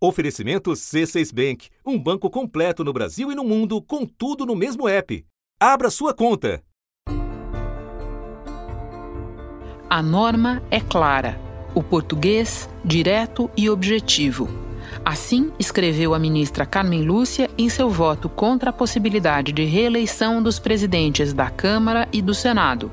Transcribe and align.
Oferecimento 0.00 0.70
C6 0.70 1.34
Bank, 1.34 1.68
um 1.84 1.98
banco 1.98 2.30
completo 2.30 2.84
no 2.84 2.92
Brasil 2.92 3.32
e 3.32 3.34
no 3.34 3.42
mundo, 3.42 3.82
com 3.82 4.06
tudo 4.06 4.46
no 4.46 4.54
mesmo 4.54 4.88
app. 4.88 5.26
Abra 5.58 5.90
sua 5.90 6.14
conta. 6.14 6.62
A 9.90 10.00
norma 10.00 10.62
é 10.70 10.78
clara. 10.78 11.40
O 11.74 11.82
português 11.82 12.70
direto 12.84 13.50
e 13.56 13.68
objetivo. 13.68 14.48
Assim 15.04 15.50
escreveu 15.58 16.14
a 16.14 16.18
ministra 16.18 16.64
Carmen 16.64 17.02
Lúcia 17.02 17.50
em 17.58 17.68
seu 17.68 17.90
voto 17.90 18.28
contra 18.28 18.70
a 18.70 18.72
possibilidade 18.72 19.52
de 19.52 19.64
reeleição 19.64 20.40
dos 20.40 20.60
presidentes 20.60 21.32
da 21.32 21.50
Câmara 21.50 22.08
e 22.12 22.22
do 22.22 22.34
Senado. 22.34 22.88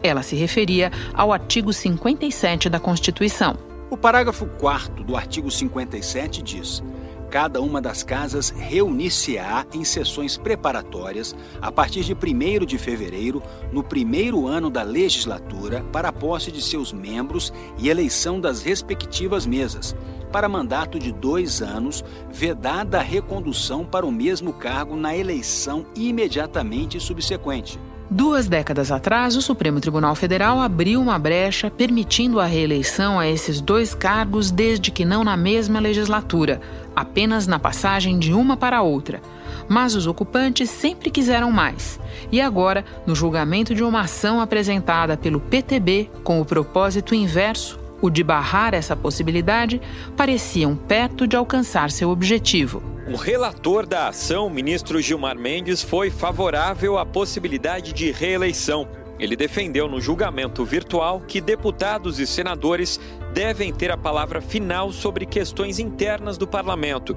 Ela 0.00 0.22
se 0.22 0.36
referia 0.36 0.92
ao 1.12 1.32
artigo 1.32 1.72
57 1.72 2.70
da 2.70 2.78
Constituição. 2.78 3.69
O 3.90 3.96
parágrafo 3.96 4.46
4 4.46 5.02
do 5.02 5.16
artigo 5.16 5.50
57 5.50 6.42
diz: 6.42 6.80
cada 7.28 7.60
uma 7.60 7.80
das 7.80 8.04
casas 8.04 8.50
reunir-se-á 8.50 9.66
em 9.74 9.82
sessões 9.82 10.36
preparatórias 10.36 11.34
a 11.60 11.72
partir 11.72 12.04
de 12.04 12.14
1 12.14 12.64
de 12.64 12.78
fevereiro, 12.78 13.42
no 13.72 13.82
primeiro 13.82 14.46
ano 14.46 14.70
da 14.70 14.84
legislatura, 14.84 15.84
para 15.92 16.10
a 16.10 16.12
posse 16.12 16.52
de 16.52 16.62
seus 16.62 16.92
membros 16.92 17.52
e 17.78 17.88
eleição 17.88 18.40
das 18.40 18.62
respectivas 18.62 19.44
mesas, 19.44 19.96
para 20.30 20.48
mandato 20.48 20.96
de 20.96 21.10
dois 21.10 21.60
anos, 21.60 22.04
vedada 22.30 23.00
a 23.00 23.02
recondução 23.02 23.84
para 23.84 24.06
o 24.06 24.12
mesmo 24.12 24.52
cargo 24.52 24.94
na 24.94 25.16
eleição 25.16 25.84
imediatamente 25.96 27.00
subsequente. 27.00 27.76
Duas 28.12 28.48
décadas 28.48 28.90
atrás, 28.90 29.36
o 29.36 29.40
Supremo 29.40 29.78
Tribunal 29.80 30.16
Federal 30.16 30.58
abriu 30.58 31.00
uma 31.00 31.16
brecha 31.16 31.70
permitindo 31.70 32.40
a 32.40 32.44
reeleição 32.44 33.20
a 33.20 33.28
esses 33.28 33.60
dois 33.60 33.94
cargos, 33.94 34.50
desde 34.50 34.90
que 34.90 35.04
não 35.04 35.22
na 35.22 35.36
mesma 35.36 35.78
legislatura, 35.78 36.60
apenas 36.94 37.46
na 37.46 37.56
passagem 37.56 38.18
de 38.18 38.32
uma 38.32 38.56
para 38.56 38.82
outra. 38.82 39.22
Mas 39.68 39.94
os 39.94 40.08
ocupantes 40.08 40.68
sempre 40.68 41.08
quiseram 41.08 41.52
mais. 41.52 42.00
E 42.32 42.40
agora, 42.40 42.84
no 43.06 43.14
julgamento 43.14 43.76
de 43.76 43.84
uma 43.84 44.00
ação 44.00 44.40
apresentada 44.40 45.16
pelo 45.16 45.40
PTB 45.40 46.10
com 46.24 46.40
o 46.40 46.44
propósito 46.44 47.14
inverso, 47.14 47.79
o 48.00 48.10
de 48.10 48.22
barrar 48.22 48.74
essa 48.74 48.96
possibilidade, 48.96 49.80
pareciam 50.16 50.76
perto 50.76 51.26
de 51.26 51.36
alcançar 51.36 51.90
seu 51.90 52.10
objetivo. 52.10 52.82
O 53.12 53.16
relator 53.16 53.86
da 53.86 54.08
ação, 54.08 54.48
ministro 54.48 55.00
Gilmar 55.00 55.36
Mendes, 55.36 55.82
foi 55.82 56.10
favorável 56.10 56.96
à 56.96 57.04
possibilidade 57.04 57.92
de 57.92 58.12
reeleição. 58.12 58.88
Ele 59.18 59.36
defendeu 59.36 59.86
no 59.86 60.00
julgamento 60.00 60.64
virtual 60.64 61.20
que 61.20 61.40
deputados 61.40 62.18
e 62.18 62.26
senadores 62.26 62.98
devem 63.34 63.72
ter 63.72 63.90
a 63.90 63.96
palavra 63.96 64.40
final 64.40 64.92
sobre 64.92 65.26
questões 65.26 65.78
internas 65.78 66.38
do 66.38 66.46
parlamento. 66.46 67.14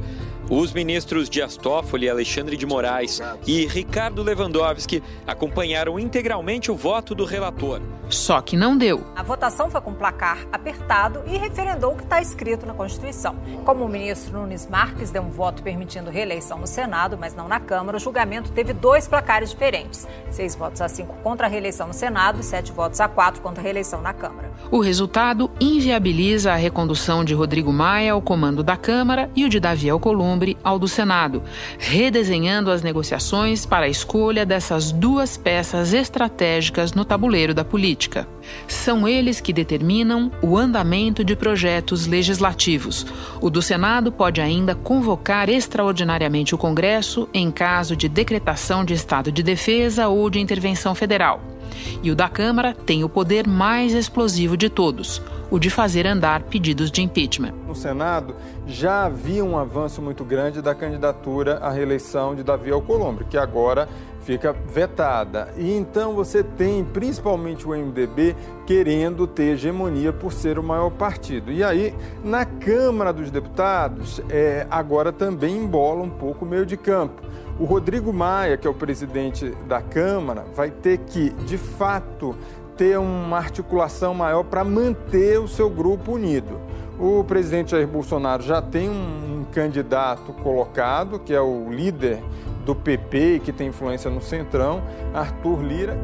Os 0.55 0.71
ministros 0.71 1.31
Dias 1.31 1.57
Toffoli, 1.57 2.07
Alexandre 2.07 2.55
de 2.55 2.63
Moraes 2.63 3.19
e 3.47 3.65
Ricardo 3.65 4.21
Lewandowski 4.21 5.01
acompanharam 5.25 5.99
integralmente 5.99 6.71
o 6.71 6.75
voto 6.75 7.15
do 7.15 7.25
relator. 7.25 7.81
Só 8.07 8.39
que 8.39 8.55
não 8.55 8.77
deu. 8.77 9.03
A 9.15 9.23
votação 9.23 9.71
foi 9.71 9.81
com 9.81 9.95
placar 9.95 10.45
apertado 10.51 11.23
e 11.25 11.37
referendou 11.37 11.93
o 11.93 11.95
que 11.95 12.03
está 12.03 12.21
escrito 12.21 12.67
na 12.67 12.73
Constituição. 12.75 13.35
Como 13.65 13.83
o 13.83 13.89
ministro 13.89 14.37
Nunes 14.37 14.67
Marques 14.67 15.09
deu 15.09 15.23
um 15.23 15.31
voto 15.31 15.63
permitindo 15.63 16.11
reeleição 16.11 16.59
no 16.59 16.67
Senado, 16.67 17.17
mas 17.17 17.33
não 17.33 17.47
na 17.47 17.59
Câmara, 17.59 17.97
o 17.97 17.99
julgamento 17.99 18.51
teve 18.51 18.73
dois 18.73 19.07
placares 19.07 19.49
diferentes: 19.49 20.07
seis 20.29 20.53
votos 20.53 20.81
a 20.81 20.87
cinco 20.87 21.15
contra 21.23 21.47
a 21.47 21.49
reeleição 21.49 21.87
no 21.87 21.95
Senado 21.95 22.39
e 22.39 22.43
sete 22.43 22.71
votos 22.71 23.01
a 23.01 23.07
quatro 23.07 23.41
contra 23.41 23.59
a 23.59 23.63
reeleição 23.63 24.03
na 24.03 24.13
Câmara. 24.13 24.51
O 24.71 24.79
resultado 24.79 25.51
inviabiliza 25.59 26.51
a 26.51 26.55
recondução 26.55 27.23
de 27.23 27.33
Rodrigo 27.33 27.71
Maia 27.71 28.13
ao 28.13 28.21
comando 28.21 28.63
da 28.63 28.75
Câmara 28.75 29.29
e 29.35 29.45
o 29.45 29.49
de 29.49 29.59
Davi 29.59 29.89
Alcolumbre 29.89 30.57
ao 30.63 30.79
do 30.79 30.87
Senado, 30.87 31.43
redesenhando 31.77 32.71
as 32.71 32.81
negociações 32.81 33.67
para 33.67 33.85
a 33.85 33.89
escolha 33.89 34.45
dessas 34.45 34.91
duas 34.91 35.37
peças 35.37 35.93
estratégicas 35.93 36.93
no 36.93 37.05
tabuleiro 37.05 37.53
da 37.53 37.63
política. 37.63 38.27
São 38.67 39.07
eles 39.07 39.39
que 39.39 39.53
determinam 39.53 40.31
o 40.41 40.57
andamento 40.57 41.23
de 41.23 41.35
projetos 41.35 42.07
legislativos. 42.07 43.05
O 43.39 43.49
do 43.51 43.61
Senado 43.61 44.11
pode 44.11 44.41
ainda 44.41 44.73
convocar 44.73 45.49
extraordinariamente 45.49 46.55
o 46.55 46.57
Congresso 46.57 47.29
em 47.33 47.51
caso 47.51 47.95
de 47.95 48.09
decretação 48.09 48.83
de 48.83 48.93
estado 48.93 49.31
de 49.31 49.43
defesa 49.43 50.07
ou 50.07 50.29
de 50.29 50.39
intervenção 50.39 50.95
federal. 50.95 51.52
E 52.01 52.11
o 52.11 52.15
da 52.15 52.29
Câmara 52.29 52.75
tem 52.85 53.03
o 53.03 53.09
poder 53.09 53.47
mais 53.47 53.93
explosivo 53.93 54.57
de 54.57 54.69
todos, 54.69 55.21
o 55.49 55.59
de 55.59 55.69
fazer 55.69 56.07
andar 56.07 56.43
pedidos 56.43 56.91
de 56.91 57.01
impeachment. 57.01 57.53
No 57.67 57.75
Senado 57.75 58.35
já 58.65 59.05
havia 59.05 59.43
um 59.43 59.57
avanço 59.57 60.01
muito 60.01 60.23
grande 60.23 60.61
da 60.61 60.73
candidatura 60.73 61.57
à 61.57 61.69
reeleição 61.69 62.35
de 62.35 62.43
Davi 62.43 62.71
Alcolumbre, 62.71 63.25
que 63.25 63.37
agora 63.37 63.87
fica 64.23 64.53
vetada. 64.53 65.53
E 65.57 65.71
então 65.71 66.13
você 66.13 66.43
tem 66.43 66.83
principalmente 66.83 67.67
o 67.67 67.71
MDB 67.71 68.35
querendo 68.65 69.27
ter 69.27 69.53
hegemonia 69.53 70.11
por 70.11 70.31
ser 70.31 70.57
o 70.57 70.63
maior 70.63 70.89
partido. 70.91 71.51
E 71.51 71.63
aí, 71.63 71.93
na 72.23 72.45
Câmara 72.45 73.13
dos 73.13 73.29
Deputados, 73.29 74.21
é, 74.29 74.65
agora 74.69 75.11
também 75.11 75.57
embola 75.57 76.01
um 76.01 76.09
pouco 76.09 76.45
o 76.45 76.47
meio 76.47 76.65
de 76.65 76.77
campo. 76.77 77.21
O 77.59 77.65
Rodrigo 77.65 78.11
Maia, 78.11 78.57
que 78.57 78.65
é 78.67 78.69
o 78.69 78.73
presidente 78.73 79.51
da 79.67 79.81
Câmara, 79.81 80.43
vai 80.55 80.71
ter 80.71 80.99
que, 80.99 81.29
de 81.45 81.57
fato, 81.57 82.35
ter 82.75 82.97
uma 82.97 83.37
articulação 83.37 84.13
maior 84.13 84.43
para 84.43 84.63
manter 84.63 85.39
o 85.39 85.47
seu 85.47 85.69
grupo 85.69 86.13
unido. 86.13 86.59
O 86.99 87.23
presidente 87.23 87.71
Jair 87.71 87.87
Bolsonaro 87.87 88.41
já 88.41 88.61
tem 88.61 88.89
um 88.89 89.45
candidato 89.51 90.33
colocado, 90.33 91.19
que 91.19 91.33
é 91.33 91.41
o 91.41 91.69
líder 91.69 92.23
do 92.65 92.75
PP, 92.75 93.41
que 93.43 93.51
tem 93.51 93.67
influência 93.67 94.09
no 94.09 94.21
Centrão, 94.21 94.81
Arthur 95.13 95.61
Lira. 95.61 95.97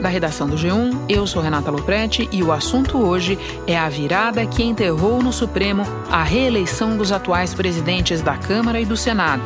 Da 0.00 0.08
redação 0.08 0.46
do 0.46 0.56
G1, 0.56 0.96
eu 1.08 1.26
sou 1.26 1.42
Renata 1.42 1.72
Loprete 1.72 2.28
e 2.30 2.42
o 2.42 2.52
assunto 2.52 2.98
hoje 2.98 3.36
é 3.66 3.76
a 3.76 3.88
virada 3.88 4.46
que 4.46 4.62
enterrou 4.62 5.20
no 5.20 5.32
Supremo 5.32 5.82
a 6.08 6.22
reeleição 6.22 6.96
dos 6.96 7.10
atuais 7.10 7.52
presidentes 7.52 8.22
da 8.22 8.36
Câmara 8.36 8.80
e 8.80 8.86
do 8.86 8.96
Senado. 8.96 9.42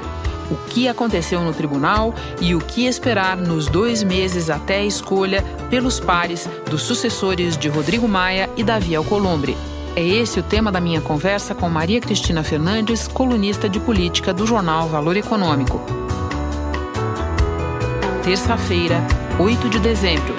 O 0.51 0.57
que 0.69 0.87
aconteceu 0.89 1.41
no 1.41 1.55
tribunal 1.55 2.15
e 2.39 2.55
o 2.55 2.59
que 2.59 2.85
esperar 2.85 3.35
nos 3.39 3.67
dois 3.67 4.03
meses 4.03 4.51
até 4.51 4.81
a 4.81 4.85
escolha 4.85 5.43
pelos 5.71 5.99
pares 5.99 6.47
dos 6.69 6.83
sucessores 6.83 7.57
de 7.57 7.71
Rodrigo 7.71 8.07
Maia 8.07 8.51
e 8.55 8.63
Davi 8.63 8.95
Alcolumbre. 8.95 9.57
É 9.97 10.07
esse 10.07 10.39
o 10.39 10.43
tema 10.43 10.71
da 10.71 10.81
minha 10.81 11.01
conversa 11.01 11.55
com 11.55 11.69
Maria 11.71 12.01
Cristina 12.01 12.43
Fernandes, 12.43 13.09
colunista 13.09 13.71
de 13.71 13.81
política 13.81 14.35
do 14.35 14.47
jornal 14.47 14.87
Valor 14.89 15.17
Econômico. 15.17 15.81
Terça-feira, 18.23 19.03
8 19.39 19.71
de 19.71 19.79
dezembro. 19.79 20.35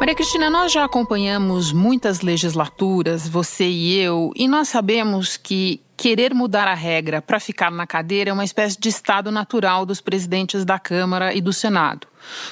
Maria 0.00 0.16
Cristina, 0.16 0.50
nós 0.50 0.72
já 0.72 0.84
acompanhamos 0.84 1.72
muitas 1.72 2.22
legislaturas, 2.22 3.28
você 3.28 3.64
e 3.64 4.00
eu, 4.00 4.32
e 4.34 4.48
nós 4.48 4.68
sabemos 4.68 5.36
que 5.36 5.80
querer 5.96 6.34
mudar 6.34 6.66
a 6.66 6.74
regra 6.74 7.22
para 7.22 7.38
ficar 7.38 7.70
na 7.70 7.86
cadeira 7.86 8.30
é 8.30 8.32
uma 8.32 8.44
espécie 8.44 8.78
de 8.80 8.88
estado 8.88 9.30
natural 9.30 9.86
dos 9.86 10.00
presidentes 10.00 10.64
da 10.64 10.76
Câmara 10.76 11.32
e 11.32 11.40
do 11.40 11.52
Senado. 11.52 12.08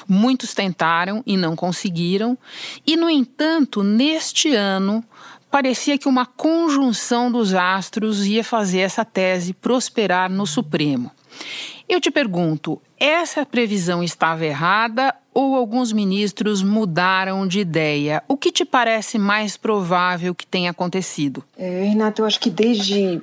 Muitos 0.07 0.53
tentaram 0.53 1.21
e 1.27 1.35
não 1.35 1.53
conseguiram, 1.53 2.37
e, 2.87 2.95
no 2.95 3.09
entanto, 3.09 3.83
neste 3.83 4.55
ano, 4.55 5.03
parecia 5.51 5.97
que 5.97 6.07
uma 6.07 6.25
conjunção 6.25 7.29
dos 7.29 7.53
astros 7.53 8.25
ia 8.25 8.45
fazer 8.45 8.79
essa 8.79 9.03
tese 9.03 9.53
prosperar 9.53 10.31
no 10.31 10.47
Supremo. 10.47 11.11
Eu 11.87 11.99
te 11.99 12.09
pergunto, 12.09 12.81
essa 12.99 13.45
previsão 13.45 14.03
estava 14.03 14.45
errada 14.45 15.13
ou 15.33 15.55
alguns 15.55 15.91
ministros 15.91 16.61
mudaram 16.61 17.47
de 17.47 17.59
ideia? 17.59 18.23
O 18.27 18.37
que 18.37 18.51
te 18.51 18.65
parece 18.65 19.17
mais 19.17 19.57
provável 19.57 20.35
que 20.35 20.45
tenha 20.45 20.71
acontecido? 20.71 21.43
É, 21.57 21.83
Renato, 21.83 22.21
eu 22.21 22.25
acho 22.25 22.39
que 22.39 22.49
desde 22.49 23.21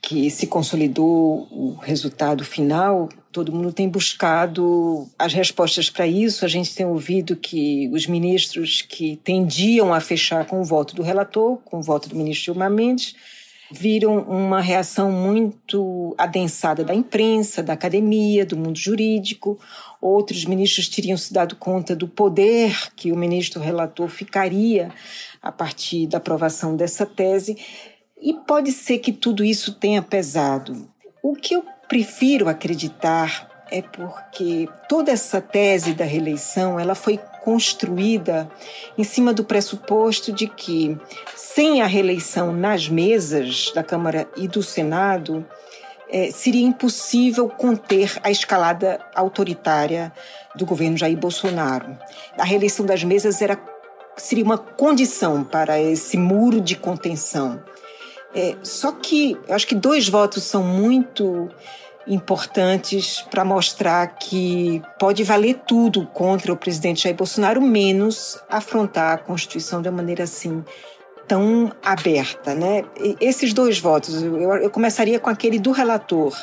que 0.00 0.30
se 0.30 0.46
consolidou 0.46 1.48
o 1.50 1.78
resultado 1.80 2.44
final, 2.44 3.08
todo 3.32 3.52
mundo 3.52 3.72
tem 3.72 3.88
buscado 3.88 5.08
as 5.18 5.32
respostas 5.32 5.88
para 5.88 6.06
isso. 6.06 6.44
A 6.44 6.48
gente 6.48 6.74
tem 6.74 6.84
ouvido 6.84 7.34
que 7.34 7.88
os 7.90 8.06
ministros 8.06 8.82
que 8.82 9.16
tendiam 9.24 9.94
a 9.94 10.00
fechar 10.00 10.44
com 10.44 10.60
o 10.60 10.64
voto 10.64 10.94
do 10.94 11.02
relator, 11.02 11.56
com 11.64 11.78
o 11.78 11.82
voto 11.82 12.08
do 12.10 12.16
ministro 12.16 12.52
Gilmar 12.52 12.70
Mendes, 12.70 13.16
viram 13.70 14.18
uma 14.18 14.60
reação 14.60 15.10
muito 15.10 16.14
adensada 16.18 16.84
da 16.84 16.94
imprensa, 16.94 17.62
da 17.62 17.72
academia, 17.72 18.44
do 18.44 18.56
mundo 18.56 18.78
jurídico. 18.78 19.58
Outros 20.00 20.44
ministros 20.44 20.88
teriam 20.88 21.16
se 21.16 21.32
dado 21.32 21.56
conta 21.56 21.96
do 21.96 22.06
poder 22.06 22.92
que 22.94 23.10
o 23.10 23.16
ministro 23.16 23.60
relator 23.60 24.08
ficaria 24.08 24.90
a 25.42 25.50
partir 25.50 26.06
da 26.06 26.18
aprovação 26.18 26.76
dessa 26.76 27.06
tese. 27.06 27.56
E 28.20 28.32
pode 28.32 28.72
ser 28.72 28.98
que 28.98 29.12
tudo 29.12 29.44
isso 29.44 29.74
tenha 29.74 30.02
pesado. 30.02 30.88
O 31.22 31.34
que 31.34 31.54
eu 31.54 31.64
prefiro 31.88 32.48
acreditar 32.48 33.53
é 33.70 33.82
porque 33.82 34.68
toda 34.88 35.10
essa 35.10 35.40
tese 35.40 35.94
da 35.94 36.04
reeleição 36.04 36.78
ela 36.78 36.94
foi 36.94 37.18
construída 37.42 38.48
em 38.96 39.04
cima 39.04 39.32
do 39.32 39.44
pressuposto 39.44 40.32
de 40.32 40.46
que, 40.46 40.98
sem 41.36 41.82
a 41.82 41.86
reeleição 41.86 42.52
nas 42.52 42.88
mesas 42.88 43.70
da 43.74 43.82
Câmara 43.82 44.26
e 44.36 44.48
do 44.48 44.62
Senado, 44.62 45.46
é, 46.08 46.30
seria 46.30 46.64
impossível 46.64 47.48
conter 47.48 48.18
a 48.22 48.30
escalada 48.30 49.00
autoritária 49.14 50.12
do 50.54 50.64
governo 50.64 50.96
Jair 50.96 51.16
Bolsonaro. 51.16 51.98
A 52.38 52.44
reeleição 52.44 52.86
das 52.86 53.02
mesas 53.02 53.42
era, 53.42 53.58
seria 54.16 54.44
uma 54.44 54.58
condição 54.58 55.44
para 55.44 55.80
esse 55.80 56.16
muro 56.16 56.60
de 56.60 56.76
contenção. 56.76 57.62
É, 58.34 58.56
só 58.62 58.90
que 58.92 59.38
eu 59.46 59.54
acho 59.54 59.66
que 59.66 59.74
dois 59.74 60.08
votos 60.08 60.42
são 60.42 60.62
muito 60.62 61.48
importantes 62.06 63.22
para 63.30 63.44
mostrar 63.44 64.06
que 64.18 64.82
pode 64.98 65.22
valer 65.24 65.60
tudo 65.66 66.06
contra 66.06 66.52
o 66.52 66.56
presidente 66.56 67.02
Jair 67.02 67.16
Bolsonaro, 67.16 67.60
menos 67.60 68.38
afrontar 68.48 69.14
a 69.14 69.18
Constituição 69.18 69.80
de 69.80 69.88
uma 69.88 69.96
maneira 69.96 70.24
assim 70.24 70.64
tão 71.26 71.72
aberta, 71.82 72.54
né? 72.54 72.84
Esses 73.20 73.52
dois 73.52 73.78
votos, 73.78 74.22
eu, 74.22 74.38
eu, 74.56 74.70
começaria 74.70 75.18
com 75.18 75.30
aquele 75.30 75.58
do 75.58 75.72
relator. 75.72 76.36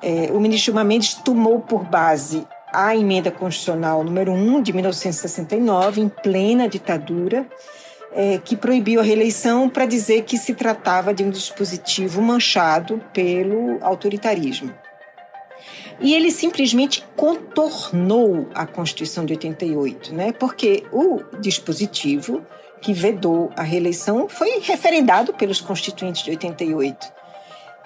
É, 0.00 0.30
o 0.32 0.40
ministro 0.40 0.66
Gilmar 0.66 0.84
Mendes 0.84 1.14
tomou 1.14 1.60
por 1.60 1.84
base 1.84 2.46
a 2.72 2.94
emenda 2.96 3.30
constitucional 3.30 4.04
número 4.04 4.32
1 4.32 4.62
de 4.62 4.72
1969, 4.72 6.00
em 6.00 6.08
plena 6.08 6.68
ditadura, 6.68 7.46
é, 8.18 8.36
que 8.36 8.56
proibiu 8.56 8.98
a 8.98 9.04
reeleição 9.04 9.70
para 9.70 9.86
dizer 9.86 10.24
que 10.24 10.36
se 10.36 10.52
tratava 10.52 11.14
de 11.14 11.22
um 11.22 11.30
dispositivo 11.30 12.20
manchado 12.20 13.00
pelo 13.12 13.78
autoritarismo. 13.80 14.74
E 16.00 16.14
ele 16.14 16.32
simplesmente 16.32 17.04
contornou 17.14 18.48
a 18.52 18.66
Constituição 18.66 19.24
de 19.24 19.34
88, 19.34 20.12
né? 20.12 20.32
porque 20.32 20.84
o 20.90 21.20
dispositivo 21.40 22.44
que 22.80 22.92
vedou 22.92 23.52
a 23.56 23.62
reeleição 23.62 24.28
foi 24.28 24.58
referendado 24.62 25.32
pelos 25.32 25.60
constituintes 25.60 26.24
de 26.24 26.30
88 26.30 27.17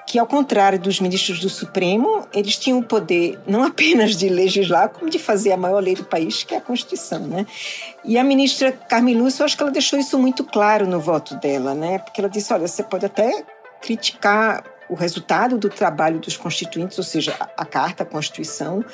que, 0.07 0.19
ao 0.19 0.27
contrário 0.27 0.79
dos 0.79 1.01
ministros 1.01 1.41
do 1.41 1.49
Supremo, 1.49 2.27
eles 2.33 2.57
tinham 2.57 2.79
o 2.79 2.85
poder 2.85 3.39
não 3.47 3.63
apenas 3.65 4.17
de 4.17 4.29
legislar, 4.29 4.89
como 4.89 5.11
de 5.11 5.19
fazer 5.19 5.53
a 5.53 5.57
maior 5.57 5.83
lei 5.83 5.95
do 5.95 6.05
país, 6.05 6.43
que 6.43 6.55
é 6.55 6.59
a 6.59 6.61
Constituição, 6.61 7.21
né? 7.21 7.47
E 8.05 8.19
a 8.19 8.25
ministra 8.25 8.73
Carmen 8.73 9.17
Lúcia, 9.17 9.43
eu 9.43 9.47
acho 9.47 9.57
que 9.57 9.63
ela 9.63 9.73
deixou 9.73 9.99
isso 9.99 10.19
muito 10.19 10.45
claro 10.45 10.87
no 10.87 11.01
voto 11.01 11.37
dela, 11.37 11.75
né? 11.75 11.99
Porque 11.99 12.21
ela 12.21 12.31
disse, 12.31 12.53
olha, 12.53 12.67
você 12.67 12.83
pode 12.83 13.07
até 13.07 13.45
criticar 13.81 14.65
o 14.89 14.95
resultado 14.95 15.57
do 15.57 15.69
trabalho 15.69 16.19
dos 16.19 16.37
constituintes, 16.37 16.99
ou 16.99 17.05
seja, 17.05 17.35
a, 17.57 17.65
Carta, 17.65 18.03
a 18.03 18.07
Constituição, 18.07 18.85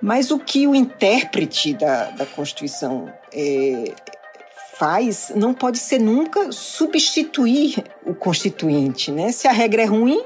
mas 0.00 0.30
o 0.30 0.38
que 0.38 0.66
o 0.66 0.74
intérprete 0.74 1.74
da, 1.74 2.10
da 2.10 2.26
Constituição 2.26 3.12
é, 3.32 3.92
faz 4.76 5.32
não 5.34 5.54
pode 5.54 5.78
ser 5.78 5.98
nunca 5.98 6.52
substituir 6.52 7.82
o 8.04 8.14
constituinte, 8.14 9.10
né? 9.10 9.32
Se 9.32 9.48
a 9.48 9.52
regra 9.52 9.82
é 9.82 9.86
ruim, 9.86 10.22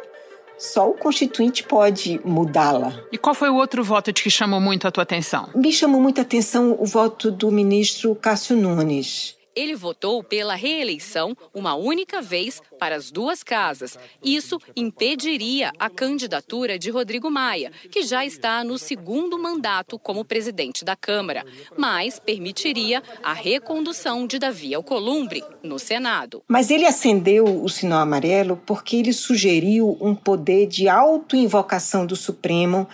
só 0.58 0.90
o 0.90 0.94
constituinte 0.94 1.62
pode 1.62 2.20
mudá-la. 2.24 2.92
E 3.12 3.16
qual 3.16 3.34
foi 3.34 3.48
o 3.48 3.56
outro 3.56 3.82
voto 3.82 4.12
que 4.12 4.30
chamou 4.30 4.60
muito 4.60 4.86
a 4.86 4.90
tua 4.90 5.02
atenção? 5.02 5.48
Me 5.54 5.72
chamou 5.72 6.00
muita 6.00 6.22
atenção 6.22 6.76
o 6.78 6.84
voto 6.84 7.30
do 7.30 7.50
ministro 7.50 8.14
Cássio 8.14 8.56
Nunes 8.56 9.37
ele 9.58 9.74
votou 9.74 10.22
pela 10.22 10.54
reeleição 10.54 11.36
uma 11.52 11.74
única 11.74 12.22
vez 12.22 12.62
para 12.78 12.94
as 12.94 13.10
duas 13.10 13.42
casas. 13.42 13.98
Isso 14.22 14.58
impediria 14.76 15.72
a 15.78 15.90
candidatura 15.90 16.78
de 16.78 16.90
Rodrigo 16.90 17.28
Maia, 17.28 17.72
que 17.90 18.02
já 18.02 18.24
está 18.24 18.62
no 18.62 18.78
segundo 18.78 19.38
mandato 19.38 19.98
como 19.98 20.24
presidente 20.24 20.84
da 20.84 20.94
Câmara, 20.94 21.44
mas 21.76 22.20
permitiria 22.20 23.02
a 23.22 23.32
recondução 23.32 24.26
de 24.26 24.38
Davi 24.38 24.74
Alcolumbre 24.74 25.42
no 25.62 25.78
Senado. 25.78 26.42
Mas 26.46 26.70
ele 26.70 26.86
acendeu 26.86 27.44
o 27.62 27.68
sinal 27.68 28.00
amarelo 28.00 28.60
porque 28.64 28.96
ele 28.96 29.12
sugeriu 29.12 29.98
um 30.00 30.14
poder 30.14 30.66
de 30.66 30.88
autoinvocação 30.88 32.06
do 32.06 32.14
Supremo 32.14 32.88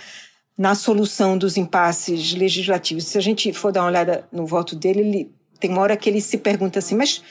na 0.57 0.75
solução 0.75 1.37
dos 1.37 1.57
impasses 1.57 2.33
legislativos. 2.33 3.07
Se 3.07 3.19
a 3.19 3.21
gente 3.21 3.53
for 3.53 3.73
dar 3.73 3.83
uma 3.83 3.89
olhada 3.89 4.27
no 4.33 4.47
voto 4.47 4.77
dele, 4.77 5.01
ele 5.01 5.35
tem 5.65 5.71
uma 5.71 5.81
hora 5.81 5.97
que 5.97 6.11
ele 6.11 6.21
se 6.21 6.37
pergunta 6.37 6.79
assim, 6.79 6.95
mas 6.95 7.23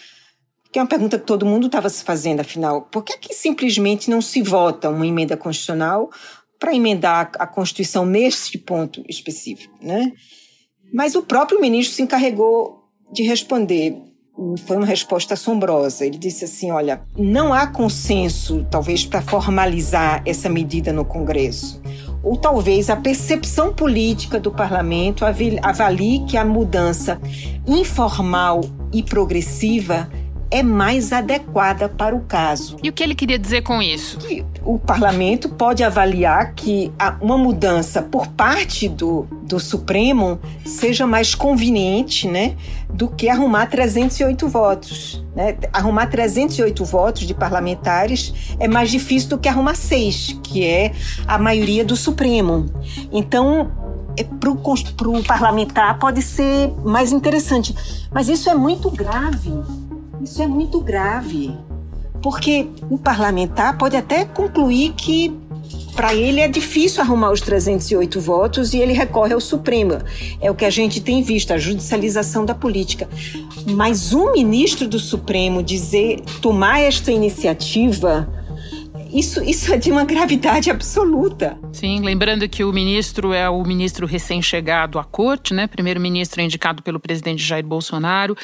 que 0.72 0.80
é 0.80 0.82
uma 0.82 0.88
pergunta 0.88 1.20
que 1.20 1.26
todo 1.26 1.46
mundo 1.46 1.68
estava 1.68 1.88
se 1.88 2.04
fazendo, 2.04 2.40
afinal, 2.40 2.82
por 2.82 3.04
que, 3.04 3.14
é 3.14 3.18
que 3.18 3.32
simplesmente 3.32 4.10
não 4.10 4.24
se 4.24 4.42
vota 4.42 4.90
uma 4.90 5.06
emenda 5.06 5.38
constitucional 5.38 6.10
para 6.60 6.74
emendar 6.74 7.30
a 7.38 7.46
Constituição 7.46 8.08
neste 8.08 8.58
ponto 8.58 9.04
específico, 9.08 9.78
né? 9.80 10.12
Mas 10.92 11.14
o 11.14 11.22
próprio 11.22 11.62
ministro 11.62 11.96
se 11.96 12.02
encarregou 12.02 12.86
de 13.12 13.22
responder. 13.22 13.96
Foi 14.66 14.78
uma 14.78 14.86
resposta 14.86 15.36
assombrosa. 15.36 16.04
Ele 16.04 16.18
disse 16.18 16.46
assim: 16.46 16.72
olha, 16.72 17.04
não 17.16 17.54
há 17.54 17.68
consenso, 17.68 18.66
talvez, 18.72 19.06
para 19.06 19.22
formalizar 19.22 20.24
essa 20.26 20.50
medida 20.50 20.92
no 20.92 21.06
Congresso 21.06 21.80
ou 22.24 22.38
talvez 22.38 22.90
a 22.90 22.96
percepção 22.96 23.74
política 23.74 24.40
do 24.40 24.50
parlamento 24.50 25.26
avalie 25.26 26.26
que 26.26 26.38
a 26.38 26.46
mudança 26.46 27.20
informal 27.68 28.62
e 28.94 29.04
progressiva 29.04 30.10
é 30.54 30.62
mais 30.62 31.12
adequada 31.12 31.90
para 31.90 32.16
o 32.16 32.20
caso. 32.22 32.78
E 32.84 32.88
o 32.88 32.94
que 32.94 33.02
ele 33.02 33.16
queria 33.16 33.40
dizer 33.40 33.64
com 33.64 33.82
isso? 33.82 34.20
Que 34.20 34.46
o 34.64 34.78
parlamento 34.78 35.50
pode 35.50 35.84
avaliar 35.84 36.54
que 36.54 36.94
uma 37.20 37.40
mudança 37.40 38.04
por 38.04 38.28
parte 38.28 38.88
do, 38.88 39.26
do 39.42 39.60
Supremo 39.60 40.40
seja 40.64 41.08
mais 41.08 41.34
conveniente 41.34 42.28
né, 42.28 42.56
do 42.88 43.08
que 43.08 43.30
arrumar 43.30 43.66
308 43.66 44.48
votos. 44.48 45.26
Né? 45.36 45.58
Arrumar 45.74 46.06
308 46.06 46.86
votos 46.86 47.26
de 47.26 47.34
parlamentares 47.34 48.56
é 48.60 48.68
mais 48.68 48.92
difícil 48.92 49.30
do 49.30 49.40
que 49.40 49.50
arrumar 49.50 49.74
seis, 49.74 50.40
que 50.44 50.64
é 50.64 50.92
a 51.28 51.40
maioria 51.40 51.84
do 51.84 51.96
Supremo. 51.96 52.68
Então, 53.12 53.72
é, 54.16 54.24
para 54.24 54.52
o 54.52 55.24
parlamentar 55.24 55.98
pode 55.98 56.22
ser 56.22 56.72
mais 56.84 57.12
interessante. 57.12 57.76
Mas 58.12 58.30
isso 58.30 58.48
é 58.50 58.54
muito 58.54 58.92
grave 58.92 59.52
isso 60.24 60.42
é 60.42 60.48
muito 60.48 60.80
grave, 60.80 61.54
porque 62.22 62.68
o 62.90 62.98
parlamentar 62.98 63.78
pode 63.78 63.98
até 63.98 64.24
concluir 64.24 64.94
que 64.94 65.38
para 65.96 66.16
ele 66.16 66.40
é 66.40 66.48
difícil 66.48 67.02
arrumar 67.02 67.32
os 67.32 67.42
308 67.42 68.20
votos 68.20 68.74
e 68.74 68.80
ele 68.80 68.94
recorre 68.94 69.34
ao 69.34 69.42
Supremo. 69.42 70.00
É 70.42 70.50
o 70.50 70.56
que 70.56 70.66
a 70.66 70.70
gente 70.70 71.02
tem 71.02 71.22
visto, 71.22 71.52
a 71.52 71.58
judicialização 71.58 72.46
da 72.46 72.56
política. 72.56 73.08
Mas 73.76 74.12
um 74.14 74.32
ministro 74.32 74.88
do 74.88 75.00
Supremo 75.00 75.62
dizer, 75.62 76.22
tomar 76.42 76.80
esta 76.80 77.12
iniciativa 77.12 78.28
isso, 79.14 79.44
isso 79.44 79.74
é 79.74 79.78
de 79.78 79.92
uma 79.92 80.04
gravidade 80.04 80.72
absoluta. 80.72 81.58
Sim, 81.72 82.02
lembrando 82.02 82.50
que 82.50 82.64
o 82.64 82.74
ministro 82.74 83.32
é 83.32 83.48
o 83.50 83.64
ministro 83.64 84.08
recém-chegado 84.08 84.98
à 84.98 85.04
corte, 85.04 85.54
né? 85.54 85.68
Primeiro-ministro 85.68 86.42
indicado 86.42 86.82
pelo 86.82 87.00
presidente 87.00 87.44
Jair 87.44 87.66
Bolsonaro. 87.66 88.36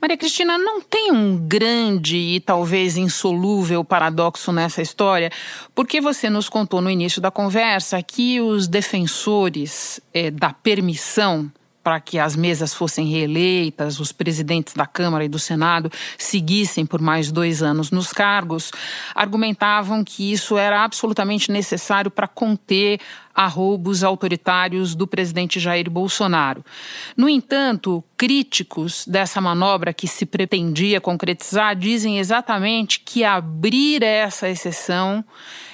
Maria 0.00 0.16
Cristina, 0.16 0.58
não 0.58 0.80
tem 0.80 1.10
um 1.10 1.36
grande 1.36 2.16
e 2.16 2.40
talvez 2.40 2.96
insolúvel 2.96 3.82
paradoxo 3.82 4.52
nessa 4.52 4.82
história? 4.82 5.30
Porque 5.74 6.00
você 6.00 6.28
nos 6.28 6.48
contou 6.48 6.80
no 6.80 6.90
início 6.90 7.20
da 7.20 7.30
conversa 7.30 8.02
que 8.02 8.40
os 8.40 8.68
defensores 8.68 10.00
é, 10.12 10.30
da 10.30 10.52
permissão 10.52 11.50
para 11.82 11.98
que 12.00 12.18
as 12.18 12.36
mesas 12.36 12.74
fossem 12.74 13.06
reeleitas, 13.06 14.00
os 14.00 14.12
presidentes 14.12 14.74
da 14.74 14.86
Câmara 14.86 15.24
e 15.24 15.28
do 15.28 15.38
Senado 15.38 15.90
seguissem 16.18 16.84
por 16.84 17.00
mais 17.00 17.32
dois 17.32 17.62
anos 17.62 17.90
nos 17.90 18.12
cargos, 18.12 18.70
argumentavam 19.14 20.04
que 20.04 20.32
isso 20.32 20.58
era 20.58 20.84
absolutamente 20.84 21.50
necessário 21.50 22.10
para 22.10 22.28
conter 22.28 23.00
arroubos 23.34 24.04
autoritários 24.04 24.94
do 24.94 25.06
presidente 25.06 25.58
Jair 25.58 25.90
Bolsonaro. 25.90 26.64
No 27.16 27.28
entanto, 27.28 28.04
críticos 28.16 29.06
dessa 29.06 29.40
manobra 29.40 29.94
que 29.94 30.06
se 30.06 30.26
pretendia 30.26 31.00
concretizar 31.00 31.74
dizem 31.74 32.18
exatamente 32.18 33.00
que 33.00 33.24
abrir 33.24 34.02
essa 34.02 34.48
exceção 34.48 35.24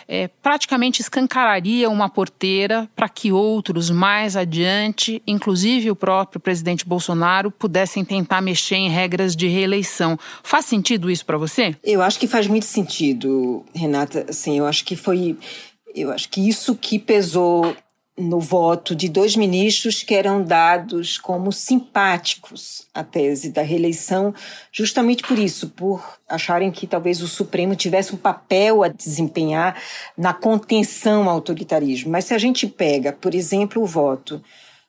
é, 0.08 0.28
praticamente 0.28 1.00
escancararia 1.00 1.90
uma 1.90 2.08
porteira 2.08 2.88
para 2.94 3.08
que 3.08 3.32
outros 3.32 3.90
mais 3.90 4.36
adiante, 4.36 5.22
inclusive 5.26 5.90
o 5.90 5.96
próprio 5.96 6.40
presidente 6.40 6.86
Bolsonaro, 6.86 7.50
pudessem 7.50 8.04
tentar 8.04 8.40
mexer 8.40 8.76
em 8.76 8.88
regras 8.88 9.34
de 9.34 9.46
reeleição. 9.46 10.18
Faz 10.42 10.66
sentido 10.66 11.10
isso 11.10 11.24
para 11.24 11.38
você? 11.38 11.76
Eu 11.82 12.02
acho 12.02 12.18
que 12.18 12.26
faz 12.26 12.46
muito 12.46 12.66
sentido, 12.66 13.64
Renata. 13.74 14.26
Assim, 14.28 14.58
eu 14.58 14.66
acho 14.66 14.84
que 14.84 14.96
foi, 14.96 15.36
eu 15.94 16.10
acho 16.10 16.28
que 16.28 16.46
isso 16.46 16.74
que 16.74 16.98
pesou 16.98 17.74
no 18.16 18.40
voto 18.40 18.96
de 18.96 19.08
dois 19.08 19.36
ministros 19.36 20.02
que 20.02 20.14
eram 20.14 20.42
dados 20.42 21.18
como 21.18 21.52
simpáticos 21.52 22.86
à 22.94 23.04
tese 23.04 23.50
da 23.50 23.60
reeleição, 23.60 24.34
justamente 24.72 25.22
por 25.22 25.38
isso, 25.38 25.68
por 25.68 26.18
acharem 26.26 26.70
que 26.70 26.86
talvez 26.86 27.20
o 27.20 27.28
Supremo 27.28 27.76
tivesse 27.76 28.14
um 28.14 28.18
papel 28.18 28.82
a 28.82 28.88
desempenhar 28.88 29.80
na 30.16 30.32
contenção 30.32 31.24
ao 31.24 31.36
autoritarismo. 31.36 32.10
Mas 32.10 32.24
se 32.24 32.34
a 32.34 32.38
gente 32.38 32.66
pega, 32.66 33.12
por 33.12 33.34
exemplo, 33.34 33.82
o 33.82 33.86
voto 33.86 34.42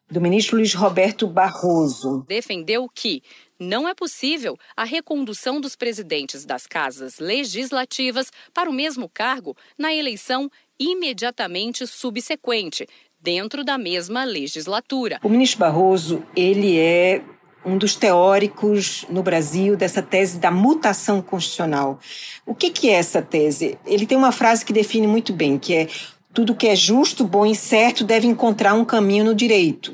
do 0.10 0.22
ministro 0.22 0.56
Luiz 0.56 0.74
Roberto 0.74 1.28
Barroso. 1.28 2.24
Defendeu 2.28 2.88
que 2.88 3.22
não 3.60 3.88
é 3.88 3.94
possível 3.94 4.58
a 4.76 4.84
recondução 4.84 5.60
dos 5.60 5.76
presidentes 5.76 6.46
das 6.46 6.66
casas 6.66 7.20
legislativas 7.20 8.32
para 8.54 8.70
o 8.70 8.74
mesmo 8.74 9.10
cargo 9.10 9.56
na 9.78 9.94
eleição 9.94 10.50
imediatamente 10.80 11.88
subsequente, 11.88 12.88
dentro 13.22 13.64
da 13.64 13.78
mesma 13.78 14.24
legislatura. 14.24 15.20
O 15.24 15.30
ministro 15.30 15.60
Barroso, 15.60 16.24
ele 16.36 16.78
é 16.78 17.22
um 17.66 17.78
dos 17.78 17.96
teóricos 17.96 19.06
no 19.10 19.22
Brasil 19.22 19.76
dessa 19.76 20.02
tese 20.02 20.40
da 20.40 20.50
mutação 20.50 21.22
constitucional. 21.22 22.00
O 22.46 22.56
que, 22.56 22.70
que 22.70 22.90
é 22.90 22.94
essa 22.94 23.22
tese? 23.22 23.78
Ele 23.86 24.06
tem 24.06 24.18
uma 24.18 24.32
frase 24.32 24.64
que 24.64 24.72
define 24.72 25.06
muito 25.06 25.34
bem, 25.34 25.58
que 25.60 25.74
é 25.74 25.88
tudo 26.34 26.56
que 26.56 26.68
é 26.68 26.76
justo, 26.76 27.26
bom 27.26 27.46
e 27.46 27.56
certo 27.56 28.04
deve 28.04 28.28
encontrar 28.28 28.74
um 28.74 28.86
caminho 28.86 29.26
no 29.26 29.36
direito. 29.36 29.94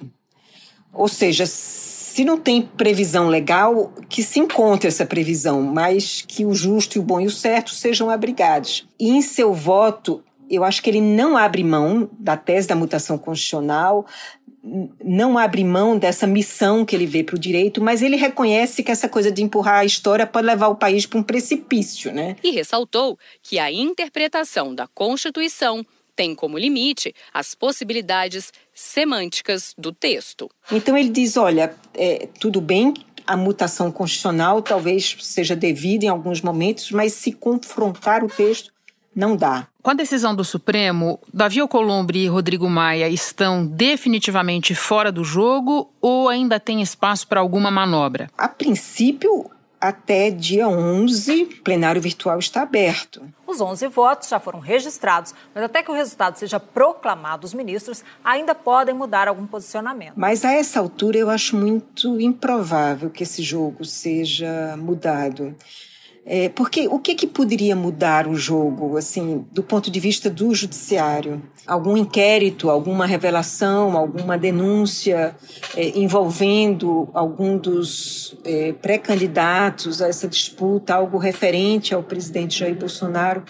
Ou 0.94 1.08
seja, 1.08 1.46
se 1.48 2.24
não 2.24 2.38
tem 2.38 2.62
previsão 2.62 3.28
legal, 3.28 3.92
que 4.08 4.22
se 4.22 4.40
encontre 4.40 4.88
essa 4.88 5.06
previsão, 5.06 5.64
mas 5.64 6.24
que 6.28 6.46
o 6.46 6.54
justo, 6.54 7.00
o 7.00 7.04
bom 7.04 7.20
e 7.20 7.26
o 7.26 7.32
certo 7.32 7.72
sejam 7.72 8.08
abrigados. 8.08 8.88
E 9.00 9.10
em 9.10 9.22
seu 9.24 9.52
voto, 9.52 10.24
eu 10.56 10.64
acho 10.64 10.82
que 10.82 10.90
ele 10.90 11.02
não 11.02 11.38
abre 11.38 11.64
mão 11.64 12.10
da 12.18 12.38
tese 12.38 12.68
da 12.68 12.76
mutação 12.76 13.18
constitucional, 13.18 14.06
não 15.04 15.38
abre 15.38 15.64
mão 15.64 15.98
dessa 15.98 16.26
missão 16.26 16.86
que 16.86 16.96
ele 16.96 17.06
vê 17.06 17.24
para 17.24 17.36
o 17.36 17.40
direito, 17.40 17.84
mas 17.84 18.02
ele 18.02 18.16
reconhece 18.16 18.82
que 18.82 18.92
essa 18.92 19.10
coisa 19.10 19.30
de 19.30 19.44
empurrar 19.44 19.80
a 19.80 19.86
história 19.86 20.26
pode 20.26 20.48
levar 20.48 20.70
o 20.70 20.76
país 20.76 21.06
para 21.06 21.20
um 21.20 21.24
precipício, 21.24 22.14
né? 22.14 22.38
E 22.42 22.52
ressaltou 22.52 23.20
que 23.42 23.60
a 23.60 23.72
interpretação 23.72 24.74
da 24.74 24.88
Constituição 24.88 25.86
tem 26.16 26.34
como 26.34 26.58
limite 26.58 27.14
as 27.34 27.56
possibilidades 27.56 28.54
semânticas 28.74 29.74
do 29.78 29.92
texto. 29.92 30.50
Então 30.72 30.96
ele 30.96 31.10
diz, 31.10 31.36
olha, 31.36 31.76
é, 31.94 32.30
tudo 32.40 32.62
bem 32.62 32.94
a 33.26 33.38
mutação 33.38 33.92
constitucional 33.92 34.62
talvez 34.62 35.16
seja 35.22 35.56
devida 35.56 36.06
em 36.06 36.10
alguns 36.10 36.42
momentos, 36.42 36.92
mas 36.92 37.14
se 37.14 37.32
confrontar 37.32 38.24
o 38.24 38.28
texto 38.28 38.73
não 39.16 39.36
dá. 39.36 39.68
Com 39.82 39.92
a 39.92 39.94
decisão 39.94 40.34
do 40.34 40.44
Supremo, 40.44 41.20
Davi 41.34 41.60
Alcolumbre 41.60 42.20
e 42.20 42.28
Rodrigo 42.28 42.70
Maia 42.70 43.10
estão 43.10 43.66
definitivamente 43.66 44.74
fora 44.74 45.12
do 45.12 45.24
jogo 45.24 45.92
ou 46.02 46.30
ainda 46.30 46.60
tem 46.60 46.82
espaço 46.82 47.28
para 47.28 47.42
alguma 47.42 47.70
manobra? 47.70 48.30
A 48.38 48.48
princípio, 48.48 49.52
até 49.82 50.32
dia 50.32 50.70
11, 50.70 51.44
o 51.44 51.62
plenário 51.64 52.02
virtual 52.02 52.40
está 52.40 52.62
aberto. 52.62 53.22
Os 53.46 53.60
11 53.60 53.90
votos 53.90 54.30
já 54.30 54.40
foram 54.40 54.60
registrados, 54.60 55.36
mas 55.54 55.66
até 55.66 55.84
que 55.84 55.92
o 55.92 55.94
resultado 55.94 56.38
seja 56.38 56.58
proclamado, 56.58 57.46
os 57.46 57.54
ministros 57.54 58.02
ainda 58.24 58.56
podem 58.56 58.96
mudar 58.96 59.28
algum 59.28 59.46
posicionamento. 59.46 60.14
Mas 60.16 60.46
a 60.46 60.54
essa 60.54 60.80
altura 60.80 61.18
eu 61.18 61.30
acho 61.30 61.58
muito 61.58 62.18
improvável 62.22 63.10
que 63.10 63.24
esse 63.24 63.44
jogo 63.44 63.84
seja 63.84 64.78
mudado. 64.78 65.54
É, 66.26 66.48
porque 66.48 66.88
o 66.88 67.00
que, 67.00 67.16
que 67.16 67.28
poderia 67.28 67.76
mudar 67.76 68.28
o 68.28 68.36
jogo, 68.36 68.96
assim, 68.96 69.46
do 69.52 69.62
ponto 69.62 69.92
de 69.92 70.00
vista 70.00 70.30
do 70.30 70.56
judiciário? 70.56 71.42
Algum 71.68 71.98
inquérito, 71.98 72.70
alguma 72.70 73.06
revelação, 73.06 73.98
alguma 73.98 74.38
denúncia 74.38 75.36
é, 75.76 75.98
envolvendo 76.00 77.10
algum 77.14 77.58
dos 77.58 78.38
é, 78.46 78.72
pré-candidatos 78.74 80.02
a 80.02 80.08
essa 80.08 80.28
disputa, 80.28 80.96
algo 80.96 81.18
referente 81.18 81.94
ao 81.94 82.02
presidente 82.02 82.60
Jair 82.60 82.76
Bolsonaro? 82.76 83.44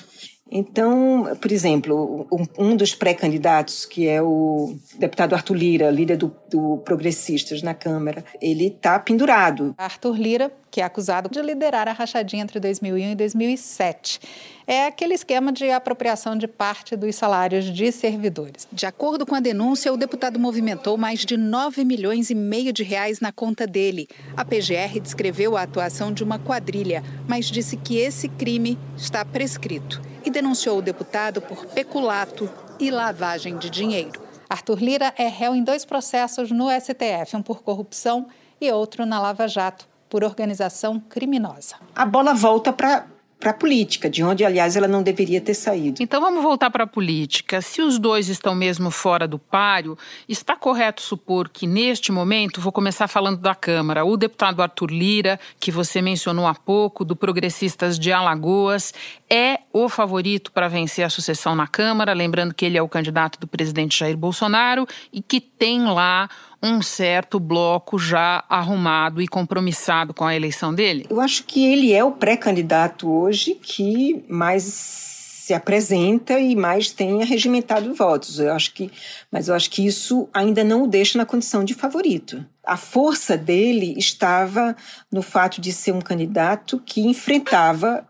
Então, 0.55 1.35
por 1.41 1.51
exemplo, 1.51 2.27
um, 2.59 2.75
dos 2.75 2.93
pré-candidatos, 2.93 3.85
que 3.85 4.07
é 4.07 4.21
o 4.21 4.75
deputado 4.99 5.33
Arthur 5.33 5.55
Lira, 5.55 5.89
líder 5.89 6.17
do, 6.17 6.31
do 6.47 6.77
Progressistas 6.85 7.63
na 7.63 7.73
Câmara, 7.73 8.23
ele 8.39 8.67
está 8.67 8.99
pendurado. 8.99 9.73
Arthur 9.79 10.15
Lira, 10.15 10.51
que 10.73 10.81
é 10.81 10.83
acusado 10.83 11.29
de 11.29 11.39
liderar 11.39 11.87
a 11.87 11.91
rachadinha 11.91 12.41
entre 12.41 12.59
2001 12.59 13.11
e 13.11 13.15
2007. 13.15 14.19
É 14.65 14.87
aquele 14.87 15.13
esquema 15.13 15.51
de 15.51 15.69
apropriação 15.69 16.35
de 16.35 16.47
parte 16.47 16.95
dos 16.95 17.15
salários 17.15 17.65
de 17.65 17.91
servidores. 17.91 18.67
De 18.71 18.87
acordo 18.87 19.23
com 19.23 19.35
a 19.35 19.39
denúncia, 19.39 19.93
o 19.93 19.97
deputado 19.97 20.39
movimentou 20.39 20.97
mais 20.97 21.19
de 21.19 21.37
9 21.37 21.85
milhões 21.85 22.31
e 22.31 22.35
meio 22.35 22.73
de 22.73 22.81
reais 22.81 23.19
na 23.19 23.31
conta 23.31 23.67
dele. 23.67 24.07
A 24.35 24.43
PGR 24.43 24.99
descreveu 24.99 25.55
a 25.55 25.61
atuação 25.61 26.11
de 26.11 26.23
uma 26.23 26.39
quadrilha, 26.39 27.03
mas 27.27 27.51
disse 27.51 27.77
que 27.77 27.97
esse 27.97 28.27
crime 28.27 28.79
está 28.97 29.23
prescrito 29.23 30.01
e 30.25 30.31
denunciou 30.31 30.79
o 30.79 30.81
deputado 30.81 31.39
por 31.39 31.67
peculato 31.67 32.49
e 32.79 32.89
lavagem 32.89 33.59
de 33.59 33.69
dinheiro. 33.69 34.19
Arthur 34.49 34.79
Lira 34.81 35.13
é 35.19 35.27
réu 35.27 35.53
em 35.53 35.63
dois 35.63 35.85
processos 35.85 36.49
no 36.49 36.67
STF, 36.71 37.37
um 37.37 37.43
por 37.43 37.61
corrupção 37.61 38.25
e 38.59 38.71
outro 38.71 39.05
na 39.05 39.19
Lava 39.19 39.47
Jato, 39.47 39.92
por 40.13 40.23
organização 40.23 40.99
criminosa. 40.99 41.77
A 41.95 42.05
bola 42.05 42.35
volta 42.35 42.71
para 42.71 43.07
para 43.39 43.51
a 43.51 43.53
política, 43.53 44.09
de 44.09 44.23
onde, 44.23 44.45
aliás, 44.45 44.77
ela 44.77 44.87
não 44.87 45.03
deveria 45.03 45.41
ter 45.41 45.53
saído. 45.53 46.01
Então 46.01 46.21
vamos 46.21 46.41
voltar 46.41 46.71
para 46.71 46.85
a 46.85 46.87
política. 46.87 47.61
Se 47.61 47.81
os 47.81 47.99
dois 47.99 48.29
estão 48.29 48.55
mesmo 48.55 48.89
fora 48.89 49.27
do 49.27 49.37
páreo, 49.37 49.97
está 50.29 50.55
correto 50.55 51.01
supor 51.01 51.49
que, 51.49 51.67
neste 51.67 52.09
momento, 52.09 52.61
vou 52.61 52.71
começar 52.71 53.05
falando 53.09 53.41
da 53.41 53.53
Câmara, 53.53 54.05
o 54.05 54.15
deputado 54.15 54.61
Arthur 54.61 54.89
Lira, 54.89 55.37
que 55.59 55.71
você 55.71 56.01
mencionou 56.01 56.47
há 56.47 56.55
pouco, 56.55 57.03
do 57.03 57.17
Progressistas 57.17 57.99
de 57.99 58.13
Alagoas, 58.13 58.93
é 59.29 59.59
o 59.73 59.89
favorito 59.89 60.49
para 60.49 60.69
vencer 60.69 61.03
a 61.03 61.09
sucessão 61.09 61.53
na 61.53 61.67
Câmara, 61.67 62.13
lembrando 62.13 62.53
que 62.53 62.63
ele 62.63 62.77
é 62.77 62.81
o 62.81 62.87
candidato 62.87 63.37
do 63.41 63.47
presidente 63.47 63.99
Jair 63.99 64.15
Bolsonaro 64.15 64.87
e 65.11 65.21
que 65.21 65.41
tem 65.41 65.83
lá 65.83 66.29
um 66.63 66.81
certo 66.81 67.41
bloco 67.41 67.99
já 67.99 68.45
arrumado 68.47 69.21
e 69.21 69.27
compromissado 69.27 70.13
com 70.13 70.23
a 70.23 70.33
eleição 70.33 70.73
dele? 70.73 71.05
Eu 71.09 71.19
acho 71.19 71.43
que 71.43 71.65
ele 71.65 71.91
é 71.91 72.01
o 72.01 72.13
pré-candidato 72.13 73.11
hoje 73.11 73.55
que 73.55 74.23
mais 74.29 74.63
se 74.63 75.53
apresenta 75.53 76.39
e 76.39 76.55
mais 76.55 76.89
tem 76.89 77.21
regimentado 77.25 77.93
votos. 77.93 78.39
Eu 78.39 78.53
acho 78.53 78.73
que, 78.73 78.89
mas 79.29 79.49
eu 79.49 79.55
acho 79.55 79.69
que 79.69 79.85
isso 79.85 80.29
ainda 80.33 80.63
não 80.63 80.83
o 80.83 80.87
deixa 80.87 81.17
na 81.17 81.25
condição 81.25 81.65
de 81.65 81.73
favorito. 81.73 82.45
A 82.65 82.77
força 82.77 83.35
dele 83.35 83.93
estava 83.97 84.73
no 85.11 85.21
fato 85.21 85.59
de 85.59 85.73
ser 85.73 85.91
um 85.91 85.99
candidato 85.99 86.81
que 86.85 87.01
enfrentava 87.01 88.07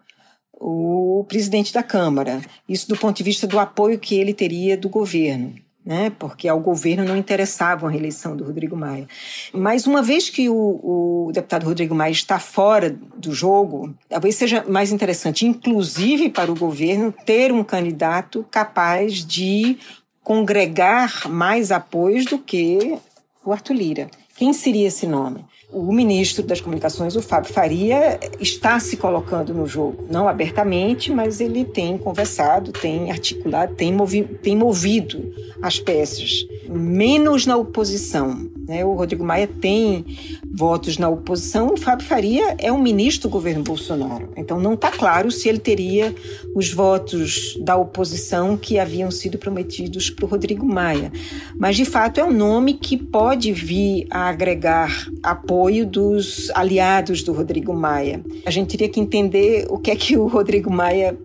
o 0.54 1.26
presidente 1.28 1.74
da 1.74 1.82
Câmara. 1.82 2.40
Isso 2.70 2.88
do 2.88 2.96
ponto 2.96 3.18
de 3.18 3.24
vista 3.24 3.48
do 3.48 3.60
apoio 3.60 3.98
que 3.98 4.14
ele 4.14 4.32
teria 4.32 4.78
do 4.78 4.88
governo 4.88 5.56
né? 5.86 6.12
porque 6.18 6.48
ao 6.48 6.60
governo 6.60 7.04
não 7.04 7.18
interessava 7.18 7.88
a 7.88 7.90
reeleição 7.90 8.36
do 8.36 8.44
Rodrigo 8.44 8.76
Maia. 8.76 9.08
Mas 9.54 9.86
uma 9.86 10.02
vez 10.02 10.30
que 10.30 10.50
o, 10.50 10.56
o, 10.56 11.32
deputado 11.34 11.66
Rodrigo 11.66 11.94
Maia 11.94 12.12
está 12.12 12.40
fora 12.40 12.96
do 13.18 13.34
jogo, 13.34 13.94
talvez 14.08 14.36
seja 14.36 14.64
mais 14.68 14.92
interessante, 14.92 15.46
inclusive 15.46 16.30
para 16.30 16.52
o 16.52 16.56
governo, 16.56 17.14
ter 17.26 17.52
um 17.52 17.64
candidato 17.64 18.46
capaz 18.50 19.26
de 19.26 19.78
congregar 20.24 21.30
mais 21.30 21.72
apoios 21.72 22.26
do 22.26 22.40
que 22.40 22.98
o 23.44 23.52
Arthur 23.52 23.74
Lira. 23.74 24.10
Quem 24.36 24.54
seria 24.54 24.88
esse 24.88 25.06
nome? 25.06 25.46
O 25.74 25.92
ministro 25.92 26.44
das 26.44 26.62
Comunicações, 26.62 27.16
o 27.16 27.22
Fábio 27.22 27.52
Faria, 27.52 28.20
está 28.40 28.80
se 28.80 28.96
colocando 28.96 29.54
no 29.54 29.68
jogo. 29.68 30.06
Não 30.10 30.28
abertamente, 30.28 31.12
mas 31.12 31.42
ele 31.42 31.66
tem 31.66 31.98
conversado, 31.98 32.72
tem 32.72 33.12
articulado, 33.12 33.74
tem, 33.74 33.92
movi 33.92 34.24
tem 34.24 34.56
movido 34.56 35.34
as 35.62 35.80
peças, 35.80 36.46
menos 36.70 37.46
na 37.46 37.58
oposição. 37.58 38.50
Né? 38.68 38.86
O 38.86 38.94
Rodrigo 38.94 39.24
Maia 39.24 39.48
tem 39.48 40.06
votos 40.54 41.00
na 41.00 41.10
oposição, 41.10 41.74
o 41.74 41.78
Fábio 41.78 42.06
Faria 42.06 42.56
é 42.60 42.72
um 42.72 42.80
ministro 42.80 43.28
do 43.28 43.32
governo 43.32 43.64
Bolsonaro. 43.64 44.30
Então 44.38 44.60
não 44.60 44.76
está 44.76 44.92
claro 44.92 45.32
se 45.32 45.50
ele 45.50 45.58
teria 45.58 46.14
os 46.56 46.72
votos 46.72 47.58
da 47.62 47.76
oposição 47.76 48.56
que 48.56 48.78
haviam 48.78 49.10
sido 49.10 49.40
prometidos 49.40 50.12
para 50.12 50.26
o 50.26 50.28
Rodrigo 50.28 50.66
Maia. 50.66 51.12
Mas, 51.58 51.76
de 51.76 51.86
fato, 51.86 52.20
é 52.20 52.24
um 52.24 52.32
nome 52.32 52.76
que 52.76 52.98
pode 52.98 53.52
vir 53.52 54.06
a 54.12 54.30
agregar 54.30 55.08
apoio 55.24 55.88
dos 55.88 56.52
aliados 56.54 57.24
do 57.24 57.34
Rodrigo 57.34 57.74
Maia. 57.74 58.24
A 58.46 58.52
gente 58.52 58.70
teria 58.70 58.90
que 58.90 59.00
entender 59.00 59.66
o 59.70 59.80
que 59.80 59.90
é 59.90 59.96
que 59.96 60.16
o 60.16 60.28
Rodrigo 60.28 60.72
Maia 60.72 61.18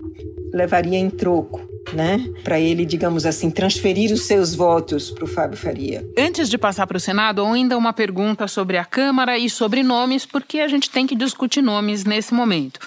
levaria 0.54 0.99
em 0.99 1.11
troco 1.11 1.67
né? 1.92 2.25
Para 2.45 2.59
ele, 2.61 2.85
digamos 2.85 3.26
assim, 3.26 3.50
transferir 3.50 4.12
os 4.12 4.23
seus 4.23 4.54
votos 4.54 5.11
para 5.11 5.25
o 5.25 5.28
Fábio 5.28 5.57
Faria. 5.57 6.07
Antes 6.16 6.49
de 6.49 6.59
passar 6.59 6.87
para 6.87 6.97
o 6.97 7.00
Senado, 7.00 7.45
ainda 7.45 7.76
uma 7.76 7.92
pergunta 7.92 8.47
sobre 8.49 8.76
a 8.76 8.85
Câmara 8.85 9.38
e 9.38 9.49
sobre 9.49 9.83
nomes, 9.83 10.25
porque 10.26 10.61
a 10.61 10.68
gente 10.68 10.90
tem 10.90 11.07
que 11.07 11.14
discutir 11.14 11.62
nomes 11.62 12.04
nesse 12.04 12.35
momento. 12.35 12.80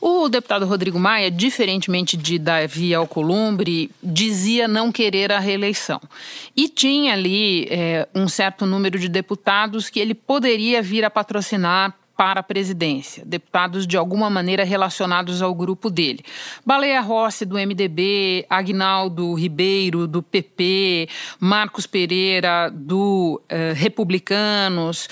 O 0.00 0.30
deputado 0.30 0.64
Rodrigo 0.64 0.98
Maia, 0.98 1.30
diferentemente 1.30 2.16
de 2.16 2.38
Davi 2.38 2.94
Alcolumbre, 2.94 3.90
dizia 4.02 4.66
não 4.66 4.90
querer 4.90 5.30
a 5.30 5.38
reeleição. 5.38 6.00
E 6.56 6.68
tinha 6.68 7.12
ali 7.12 7.66
é, 7.70 8.08
um 8.14 8.26
certo 8.26 8.64
número 8.64 8.98
de 8.98 9.10
deputados 9.10 9.90
que 9.90 10.00
ele 10.00 10.14
poderia 10.14 10.80
vir 10.80 11.04
a 11.04 11.10
patrocinar 11.10 11.94
para 12.20 12.40
a 12.40 12.42
presidência, 12.42 13.24
deputados 13.24 13.86
de 13.86 13.96
alguma 13.96 14.28
maneira 14.28 14.62
relacionados 14.62 15.40
ao 15.40 15.54
grupo 15.54 15.88
dele. 15.88 16.22
Baleia 16.66 17.00
Rossi, 17.00 17.46
do 17.46 17.54
MDB, 17.54 18.44
Agnaldo 18.50 19.32
Ribeiro, 19.32 20.06
do 20.06 20.22
PP, 20.22 21.08
Marcos 21.38 21.86
Pereira, 21.86 22.70
do 22.70 23.40
uh, 23.44 23.74
Republicanos. 23.74 25.08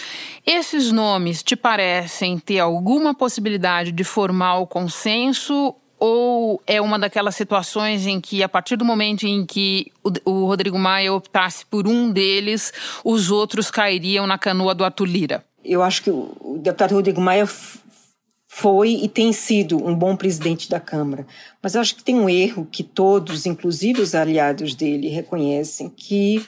Esses 0.46 0.92
nomes 0.92 1.42
te 1.42 1.56
parecem 1.56 2.38
ter 2.38 2.58
alguma 2.58 3.14
possibilidade 3.14 3.90
de 3.90 4.04
formar 4.04 4.58
o 4.58 4.66
consenso 4.66 5.74
ou 5.98 6.62
é 6.66 6.78
uma 6.78 6.98
daquelas 6.98 7.34
situações 7.34 8.06
em 8.06 8.20
que, 8.20 8.42
a 8.42 8.48
partir 8.50 8.76
do 8.76 8.84
momento 8.84 9.26
em 9.26 9.46
que 9.46 9.90
o, 10.26 10.44
Rodrigo 10.44 10.78
Maia 10.78 11.14
optasse 11.14 11.64
por 11.64 11.88
um 11.88 12.10
deles, 12.10 12.70
os 13.02 13.30
outros 13.30 13.70
cairiam 13.70 14.26
na 14.26 14.36
canoa 14.36 14.74
do 14.74 14.84
Arthur 14.84 15.06
Lira? 15.06 15.47
Eu 15.68 15.82
acho 15.82 16.02
que 16.02 16.10
o, 16.10 16.58
deputado 16.60 16.94
Rodrigo 16.94 17.20
Maia 17.20 17.48
foi 18.48 18.90
e 18.90 19.08
tem 19.08 19.32
sido 19.32 19.76
um 19.76 19.94
bom 19.94 20.16
presidente 20.16 20.68
da 20.68 20.80
Câmara. 20.80 21.26
Mas 21.62 21.74
eu 21.74 21.80
acho 21.80 21.94
que 21.94 22.02
tem 22.02 22.16
um 22.16 22.28
erro 22.28 22.66
que 22.70 22.82
todos, 22.82 23.46
inclusive 23.46 24.00
os 24.00 24.14
aliados 24.14 24.74
dele, 24.74 25.08
reconhecem, 25.08 25.88
que 25.88 26.44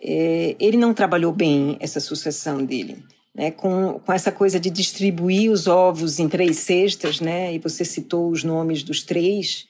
é, 0.00 0.54
ele 0.58 0.76
não 0.76 0.94
trabalhou 0.94 1.32
bem 1.32 1.76
essa 1.80 2.00
sucessão 2.00 2.64
dele 2.64 3.02
né, 3.34 3.50
com, 3.50 3.98
com 3.98 4.12
essa 4.12 4.30
coisa 4.30 4.60
de 4.60 4.70
distribuir 4.70 5.50
os 5.50 5.66
ovos 5.66 6.20
em 6.20 6.28
três 6.28 6.58
cestas, 6.58 7.20
né, 7.20 7.52
e 7.52 7.58
você 7.58 7.84
citou 7.84 8.30
os 8.30 8.44
nomes 8.44 8.82
dos 8.82 9.02
três, 9.02 9.66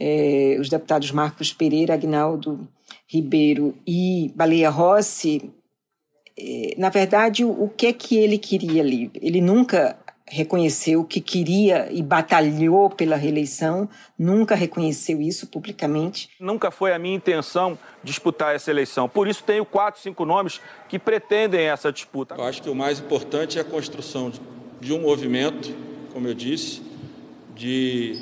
é, 0.00 0.56
os 0.58 0.68
deputados 0.68 1.10
Marcos 1.10 1.52
Pereira, 1.52 1.94
Agnaldo 1.94 2.66
Ribeiro 3.06 3.76
e 3.86 4.32
Baleia 4.34 4.70
Rossi, 4.70 5.50
na 6.76 6.90
verdade, 6.90 7.44
o, 7.44 7.64
o 7.64 7.68
que 7.68 7.86
é 7.86 7.92
que 7.92 8.16
ele 8.16 8.38
queria 8.38 8.82
ali? 8.82 9.10
Ele 9.20 9.40
nunca 9.40 9.98
reconheceu 10.28 11.04
que 11.04 11.20
queria 11.20 11.88
e 11.90 12.02
batalhou 12.02 12.90
pela 12.90 13.14
reeleição, 13.14 13.88
nunca 14.18 14.56
reconheceu 14.56 15.20
isso 15.22 15.46
publicamente. 15.46 16.28
Nunca 16.40 16.70
foi 16.70 16.92
a 16.92 16.98
minha 16.98 17.14
intenção 17.14 17.78
disputar 18.02 18.54
essa 18.54 18.70
eleição. 18.70 19.08
Por 19.08 19.28
isso, 19.28 19.44
tenho 19.44 19.64
quatro, 19.64 20.00
cinco 20.00 20.24
nomes 20.24 20.60
que 20.88 20.98
pretendem 20.98 21.66
essa 21.66 21.92
disputa. 21.92 22.34
Eu 22.34 22.44
acho 22.44 22.60
que 22.60 22.68
o 22.68 22.74
mais 22.74 22.98
importante 22.98 23.56
é 23.56 23.60
a 23.60 23.64
construção 23.64 24.32
de 24.80 24.92
um 24.92 25.00
movimento, 25.00 25.72
como 26.12 26.26
eu 26.26 26.34
disse, 26.34 26.82
de, 27.54 28.18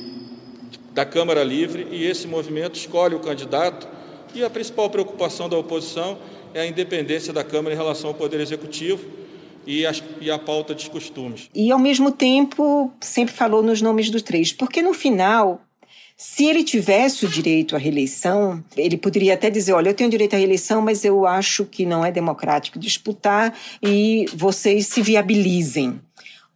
da 0.92 1.06
Câmara 1.06 1.42
Livre, 1.42 1.88
e 1.90 2.04
esse 2.04 2.26
movimento 2.26 2.76
escolhe 2.76 3.14
o 3.14 3.21
candidato. 3.21 3.88
E 4.35 4.44
a 4.44 4.50
principal 4.50 4.90
preocupação 4.90 5.49
da 5.49 5.56
oposição 5.56 6.18
é 6.54 6.61
a 6.61 6.66
independência 6.66 7.32
da 7.32 7.42
Câmara 7.42 7.75
em 7.75 7.76
relação 7.76 8.11
ao 8.11 8.14
Poder 8.14 8.40
Executivo 8.40 9.04
e, 9.66 9.84
as, 9.84 10.02
e 10.20 10.30
a 10.30 10.38
pauta 10.38 10.73
dos 10.73 10.87
costumes. 10.88 11.50
E, 11.54 11.70
ao 11.70 11.78
mesmo 11.78 12.12
tempo, 12.12 12.92
sempre 13.00 13.34
falou 13.34 13.62
nos 13.62 13.82
nomes 13.82 14.08
dos 14.08 14.23
três, 14.23 14.52
porque 14.52 14.80
no 14.80 14.94
final, 14.94 15.61
se 16.16 16.44
ele 16.44 16.62
tivesse 16.62 17.26
o 17.26 17.28
direito 17.28 17.75
à 17.75 17.78
reeleição, 17.78 18.62
ele 18.76 18.96
poderia 18.96 19.34
até 19.34 19.50
dizer: 19.50 19.73
olha, 19.73 19.90
eu 19.90 19.94
tenho 19.94 20.08
direito 20.08 20.34
à 20.34 20.38
reeleição, 20.38 20.80
mas 20.80 21.04
eu 21.04 21.26
acho 21.26 21.64
que 21.64 21.84
não 21.84 22.04
é 22.04 22.12
democrático 22.12 22.78
disputar 22.78 23.52
e 23.82 24.26
vocês 24.32 24.87
se 24.87 25.02
viabilizem. 25.02 26.00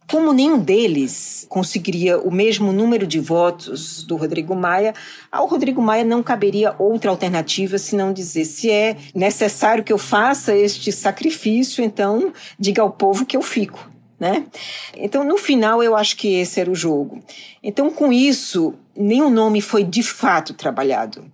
Como 0.09 0.33
nenhum 0.33 0.57
deles 0.57 1.45
conseguiria 1.49 2.17
o 2.17 2.31
mesmo 2.31 2.71
número 2.71 3.05
de 3.05 3.19
votos 3.19 4.03
do 4.03 4.15
Rodrigo 4.15 4.55
Maia, 4.55 4.93
ao 5.31 5.45
Rodrigo 5.45 5.81
Maia 5.81 6.03
não 6.03 6.23
caberia 6.23 6.75
outra 6.79 7.11
alternativa 7.11 7.77
senão 7.77 8.11
dizer: 8.11 8.45
se 8.45 8.71
é 8.71 8.97
necessário 9.13 9.83
que 9.83 9.93
eu 9.93 9.99
faça 9.99 10.55
este 10.55 10.91
sacrifício, 10.91 11.83
então 11.83 12.33
diga 12.57 12.81
ao 12.81 12.89
povo 12.89 13.25
que 13.25 13.37
eu 13.37 13.41
fico. 13.41 13.87
Né? 14.19 14.45
Então, 14.97 15.23
no 15.23 15.37
final, 15.37 15.81
eu 15.81 15.95
acho 15.95 16.17
que 16.17 16.33
esse 16.33 16.59
era 16.59 16.69
o 16.69 16.75
jogo. 16.75 17.23
Então, 17.63 17.89
com 17.89 18.11
isso, 18.11 18.73
nenhum 18.93 19.29
nome 19.29 19.61
foi 19.61 19.83
de 19.83 20.03
fato 20.03 20.53
trabalhado 20.53 21.31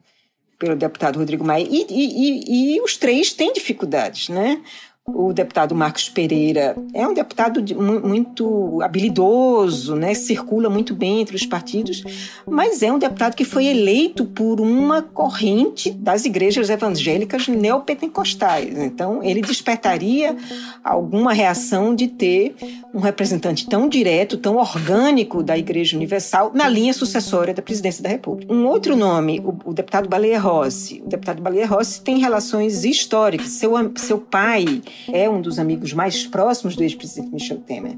pelo 0.59 0.75
deputado 0.75 1.17
Rodrigo 1.17 1.43
Maia. 1.43 1.65
E, 1.67 1.87
e, 1.89 2.73
e, 2.73 2.75
e 2.75 2.81
os 2.81 2.95
três 2.95 3.33
têm 3.33 3.53
dificuldades, 3.53 4.29
né? 4.29 4.61
O 5.07 5.31
deputado 5.31 5.75
Marcos 5.75 6.09
Pereira 6.09 6.75
é 6.91 7.07
um 7.07 7.13
deputado 7.13 7.61
de, 7.61 7.75
muito 7.75 8.81
habilidoso, 8.81 9.95
né? 9.95 10.15
circula 10.15 10.67
muito 10.67 10.95
bem 10.95 11.21
entre 11.21 11.35
os 11.35 11.45
partidos, 11.45 12.03
mas 12.47 12.81
é 12.81 12.91
um 12.91 12.97
deputado 12.97 13.35
que 13.35 13.45
foi 13.45 13.65
eleito 13.65 14.25
por 14.25 14.59
uma 14.59 15.03
corrente 15.03 15.91
das 15.91 16.25
igrejas 16.25 16.71
evangélicas 16.71 17.47
neopentecostais. 17.47 18.75
Então, 18.79 19.21
ele 19.21 19.41
despertaria 19.41 20.35
alguma 20.83 21.33
reação 21.33 21.93
de 21.93 22.07
ter 22.07 22.55
um 22.91 22.99
representante 22.99 23.69
tão 23.69 23.87
direto, 23.87 24.37
tão 24.37 24.55
orgânico 24.55 25.43
da 25.43 25.55
Igreja 25.55 25.95
Universal 25.95 26.51
na 26.51 26.67
linha 26.67 26.93
sucessória 26.93 27.53
da 27.53 27.61
presidência 27.61 28.01
da 28.01 28.09
República. 28.09 28.51
Um 28.51 28.65
outro 28.65 28.95
nome, 28.95 29.39
o, 29.39 29.69
o 29.69 29.73
deputado 29.73 30.09
Baleia 30.09 30.39
Rossi. 30.39 31.03
O 31.05 31.09
deputado 31.09 31.43
Baleia 31.43 31.67
Rossi 31.67 32.01
tem 32.01 32.17
relações 32.17 32.83
históricas. 32.83 33.49
Seu, 33.49 33.73
seu 33.97 34.17
pai 34.17 34.81
é 35.11 35.29
um 35.29 35.41
dos 35.41 35.59
amigos 35.59 35.93
mais 35.93 36.25
próximos 36.25 36.75
do 36.75 36.83
ex-presidente 36.83 37.33
Michel 37.33 37.57
Temer. 37.59 37.97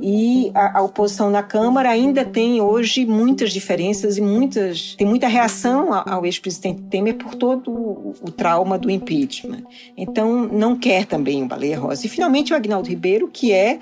E 0.00 0.50
a, 0.54 0.78
a, 0.78 0.82
oposição 0.82 1.28
na 1.28 1.42
Câmara 1.42 1.90
ainda 1.90 2.24
tem 2.24 2.62
hoje 2.62 3.04
muitas 3.04 3.52
diferenças 3.52 4.16
e 4.16 4.22
muitas 4.22 4.94
tem 4.94 5.06
muita 5.06 5.28
reação 5.28 5.92
ao, 5.92 6.24
ex-presidente 6.24 6.82
Temer 6.84 7.16
por 7.16 7.34
todo 7.34 7.70
o, 7.70 8.14
o, 8.22 8.30
trauma 8.30 8.78
do 8.78 8.90
impeachment. 8.90 9.64
Então 9.94 10.48
não 10.50 10.78
quer 10.78 11.04
também 11.04 11.42
o 11.42 11.46
Baleia 11.46 11.78
Rosa. 11.78 12.06
E 12.06 12.08
finalmente 12.08 12.54
o 12.54 12.56
Agnaldo 12.56 12.88
Ribeiro, 12.88 13.28
que 13.28 13.52
é 13.52 13.80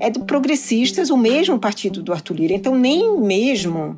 é 0.00 0.10
do 0.10 0.24
Progressistas, 0.24 1.10
o 1.10 1.16
mesmo 1.16 1.58
partido 1.58 2.02
do 2.02 2.12
Arthur 2.12 2.34
Lira. 2.34 2.54
Então 2.54 2.74
nem 2.74 3.16
mesmo 3.20 3.96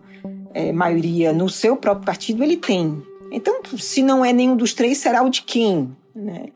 é, 0.53 0.71
maioria 0.71 1.33
no 1.33 1.49
seu 1.49 1.77
próprio 1.77 2.05
partido 2.05 2.45
ele 2.45 2.59
tem. 2.59 3.03
Então 3.33 3.63
se 3.79 4.03
não 4.03 4.23
é 4.23 4.35
nenhum 4.35 4.55
dos 4.55 4.75
três, 4.75 4.99
será 4.99 5.23
o 5.23 5.31
de 5.31 5.41
quem? 5.41 5.97
Né? 6.15 6.49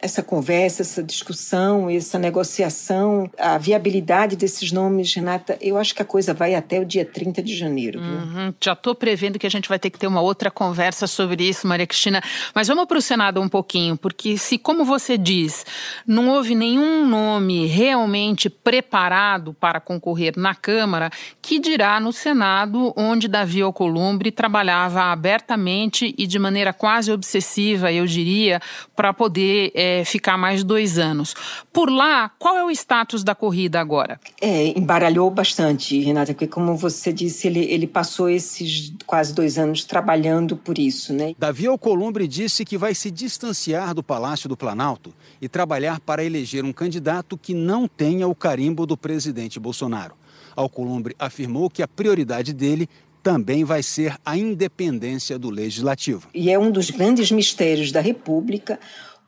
Essa 0.00 0.22
conversa, 0.22 0.82
essa 0.82 1.02
discussão, 1.02 1.88
essa 1.88 2.18
negociação, 2.18 3.30
a 3.38 3.56
viabilidade 3.56 4.36
desses 4.36 4.70
nomes, 4.70 5.14
Renata, 5.14 5.56
eu 5.62 5.78
acho 5.78 5.94
que 5.94 6.02
a 6.02 6.04
coisa 6.04 6.34
vai 6.34 6.54
até 6.54 6.78
o 6.78 6.84
dia 6.84 7.06
30 7.06 7.42
de 7.42 7.56
janeiro. 7.56 8.00
Uhum, 8.00 8.52
já 8.62 8.74
estou 8.74 8.94
prevendo 8.94 9.38
que 9.38 9.46
a 9.46 9.50
gente 9.50 9.66
vai 9.68 9.78
ter 9.78 9.88
que 9.88 9.98
ter 9.98 10.06
uma 10.06 10.20
outra 10.20 10.50
conversa 10.50 11.06
sobre 11.06 11.48
isso, 11.48 11.66
Maria 11.66 11.86
Cristina. 11.86 12.22
Mas 12.54 12.68
vamos 12.68 12.84
para 12.84 12.98
o 12.98 13.02
Senado 13.02 13.40
um 13.40 13.48
pouquinho, 13.48 13.96
porque 13.96 14.36
se, 14.36 14.58
como 14.58 14.84
você 14.84 15.16
diz, 15.16 15.64
não 16.06 16.28
houve 16.28 16.54
nenhum 16.54 17.06
nome 17.08 17.66
realmente 17.66 18.50
preparado 18.50 19.54
para 19.54 19.80
concorrer 19.80 20.34
na 20.36 20.54
Câmara, 20.54 21.08
que 21.40 21.58
dirá 21.58 21.98
no 21.98 22.12
Senado, 22.12 22.92
onde 22.94 23.26
Davi 23.26 23.62
Alcolumbre 23.62 24.30
trabalhava 24.30 25.04
abertamente 25.04 26.14
e 26.18 26.26
de 26.26 26.38
maneira 26.38 26.74
quase 26.74 27.10
obsessiva, 27.10 27.90
eu 27.90 28.04
diria, 28.04 28.60
para 28.94 29.14
poder. 29.14 29.72
É, 29.74 29.93
ficar 30.02 30.38
mais 30.38 30.64
dois 30.64 30.98
anos. 30.98 31.34
Por 31.70 31.90
lá, 31.90 32.30
qual 32.38 32.56
é 32.56 32.64
o 32.64 32.70
status 32.70 33.22
da 33.22 33.34
corrida 33.34 33.78
agora? 33.78 34.18
É, 34.40 34.68
embaralhou 34.78 35.28
bastante, 35.30 36.00
Renata, 36.00 36.32
porque 36.32 36.46
como 36.46 36.74
você 36.74 37.12
disse, 37.12 37.46
ele, 37.48 37.60
ele 37.60 37.86
passou 37.86 38.30
esses 38.30 38.94
quase 39.04 39.34
dois 39.34 39.58
anos 39.58 39.84
trabalhando 39.84 40.56
por 40.56 40.78
isso, 40.78 41.12
né? 41.12 41.34
Davi 41.38 41.66
Alcolumbre 41.66 42.26
disse 42.26 42.64
que 42.64 42.78
vai 42.78 42.94
se 42.94 43.10
distanciar 43.10 43.94
do 43.94 44.02
Palácio 44.02 44.48
do 44.48 44.56
Planalto 44.56 45.12
e 45.40 45.48
trabalhar 45.48 46.00
para 46.00 46.24
eleger 46.24 46.64
um 46.64 46.72
candidato 46.72 47.36
que 47.36 47.52
não 47.52 47.86
tenha 47.86 48.26
o 48.26 48.34
carimbo 48.34 48.86
do 48.86 48.96
presidente 48.96 49.60
Bolsonaro. 49.60 50.14
Alcolumbre 50.56 51.14
afirmou 51.18 51.68
que 51.68 51.82
a 51.82 51.88
prioridade 51.88 52.52
dele 52.52 52.88
também 53.24 53.64
vai 53.64 53.82
ser 53.82 54.16
a 54.24 54.36
independência 54.36 55.38
do 55.38 55.48
legislativo. 55.48 56.28
E 56.34 56.50
é 56.50 56.58
um 56.58 56.70
dos 56.70 56.90
grandes 56.90 57.30
mistérios 57.32 57.90
da 57.90 58.02
República 58.02 58.78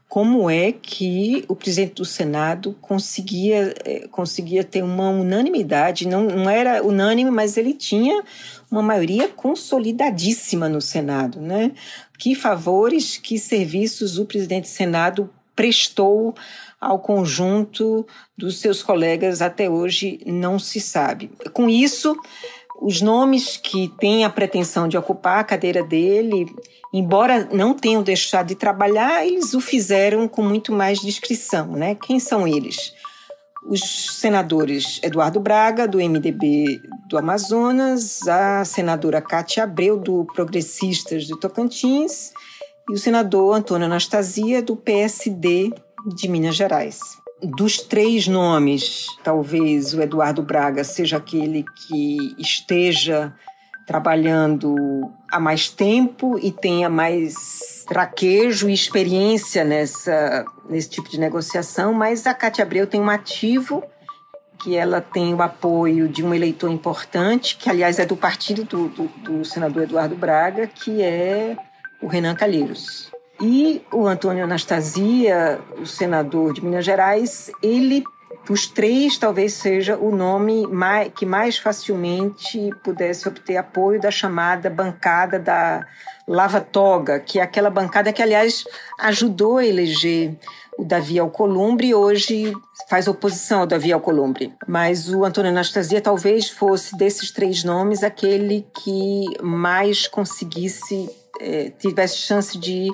como 0.08 0.48
é 0.48 0.72
que 0.72 1.44
o 1.48 1.56
presidente 1.56 1.94
do 1.94 2.04
Senado 2.04 2.76
conseguia, 2.80 3.74
eh, 3.84 4.06
conseguia 4.10 4.62
ter 4.62 4.82
uma 4.82 5.10
unanimidade, 5.10 6.06
não, 6.06 6.24
não 6.24 6.48
era 6.48 6.82
unânime, 6.82 7.30
mas 7.30 7.56
ele 7.56 7.74
tinha 7.74 8.22
uma 8.70 8.82
maioria 8.82 9.28
consolidadíssima 9.28 10.68
no 10.68 10.80
Senado, 10.80 11.40
né? 11.40 11.72
Que 12.18 12.34
favores, 12.34 13.16
que 13.16 13.38
serviços 13.38 14.18
o 14.18 14.24
presidente 14.24 14.64
do 14.64 14.68
Senado 14.68 15.28
prestou 15.54 16.34
ao 16.80 16.98
conjunto 16.98 18.06
dos 18.36 18.58
seus 18.58 18.82
colegas 18.82 19.40
até 19.40 19.68
hoje 19.68 20.20
não 20.26 20.58
se 20.58 20.78
sabe. 20.78 21.30
Com 21.52 21.68
isso, 21.68 22.14
os 22.80 23.00
nomes 23.00 23.56
que 23.56 23.88
têm 23.98 24.24
a 24.24 24.30
pretensão 24.30 24.86
de 24.88 24.96
ocupar 24.96 25.38
a 25.38 25.44
cadeira 25.44 25.82
dele 25.82 26.46
embora 26.92 27.48
não 27.52 27.74
tenham 27.74 28.02
deixado 28.02 28.48
de 28.48 28.54
trabalhar, 28.54 29.26
eles 29.26 29.52
o 29.52 29.60
fizeram 29.60 30.26
com 30.26 30.42
muito 30.42 30.72
mais 30.72 30.98
discrição. 30.98 31.66
Né? 31.72 31.94
Quem 31.94 32.18
são 32.18 32.48
eles? 32.48 32.94
Os 33.68 34.18
senadores 34.20 35.00
Eduardo 35.02 35.40
Braga, 35.40 35.86
do 35.86 35.98
MDB 35.98 36.80
do 37.08 37.18
Amazonas, 37.18 38.26
a 38.26 38.64
senadora 38.64 39.20
Cátia 39.20 39.64
Abreu, 39.64 39.98
do 39.98 40.24
Progressistas 40.34 41.26
do 41.26 41.36
Tocantins, 41.36 42.32
e 42.88 42.94
o 42.94 42.98
senador 42.98 43.56
Antônio 43.56 43.86
Anastasia, 43.86 44.62
do 44.62 44.76
PSD 44.76 45.72
de 46.14 46.28
Minas 46.28 46.54
Gerais. 46.54 47.00
Dos 47.42 47.78
três 47.78 48.26
nomes, 48.26 49.06
talvez 49.22 49.92
o 49.92 50.00
Eduardo 50.00 50.42
Braga 50.42 50.82
seja 50.84 51.18
aquele 51.18 51.64
que 51.74 52.34
esteja 52.38 53.34
trabalhando 53.86 54.74
há 55.30 55.38
mais 55.38 55.68
tempo 55.68 56.38
e 56.42 56.50
tenha 56.50 56.88
mais 56.88 57.84
traquejo 57.86 58.68
e 58.68 58.74
experiência 58.74 59.64
nessa, 59.64 60.44
nesse 60.68 60.90
tipo 60.90 61.08
de 61.08 61.20
negociação, 61.20 61.92
mas 61.92 62.26
a 62.26 62.34
Cátia 62.34 62.64
Abreu 62.64 62.86
tem 62.86 63.00
um 63.00 63.08
ativo 63.08 63.84
que 64.58 64.74
ela 64.74 65.00
tem 65.00 65.32
o 65.32 65.42
apoio 65.42 66.08
de 66.08 66.24
um 66.24 66.34
eleitor 66.34 66.70
importante, 66.70 67.56
que 67.56 67.70
aliás 67.70 67.98
é 67.98 68.06
do 68.06 68.16
partido 68.16 68.64
do, 68.64 68.88
do, 68.88 69.04
do 69.22 69.44
senador 69.44 69.84
Eduardo 69.84 70.16
Braga, 70.16 70.66
que 70.66 71.02
é 71.02 71.56
o 72.02 72.08
Renan 72.08 72.34
Calheiros. 72.34 73.12
E 73.40 73.82
o 73.92 74.06
Antônio 74.06 74.44
Anastasia, 74.44 75.60
o 75.78 75.86
senador 75.86 76.54
de 76.54 76.64
Minas 76.64 76.84
Gerais, 76.84 77.50
ele, 77.62 78.02
dos 78.46 78.66
três, 78.66 79.18
talvez 79.18 79.52
seja 79.52 79.96
o 79.96 80.14
nome 80.14 80.66
mais, 80.66 81.12
que 81.14 81.26
mais 81.26 81.58
facilmente 81.58 82.70
pudesse 82.82 83.28
obter 83.28 83.56
apoio 83.56 84.00
da 84.00 84.10
chamada 84.10 84.70
bancada 84.70 85.38
da 85.38 85.84
Lava 86.26 86.60
Toga, 86.60 87.20
que 87.20 87.38
é 87.38 87.42
aquela 87.42 87.68
bancada 87.68 88.12
que, 88.12 88.22
aliás, 88.22 88.64
ajudou 89.00 89.58
a 89.58 89.66
eleger 89.66 90.34
o 90.78 90.84
Davi 90.84 91.18
Alcolumbre 91.18 91.88
e 91.88 91.94
hoje 91.94 92.52
faz 92.88 93.08
oposição 93.08 93.60
ao 93.60 93.66
Davi 93.66 93.92
Alcolumbre. 93.92 94.52
Mas 94.66 95.08
o 95.08 95.24
Antônio 95.24 95.50
Anastasia 95.50 96.00
talvez 96.00 96.48
fosse, 96.48 96.96
desses 96.96 97.30
três 97.30 97.64
nomes, 97.64 98.02
aquele 98.02 98.66
que 98.82 99.24
mais 99.42 100.06
conseguisse 100.06 101.08
eh, 101.40 101.72
tivesse 101.78 102.18
chance 102.18 102.58
de 102.58 102.88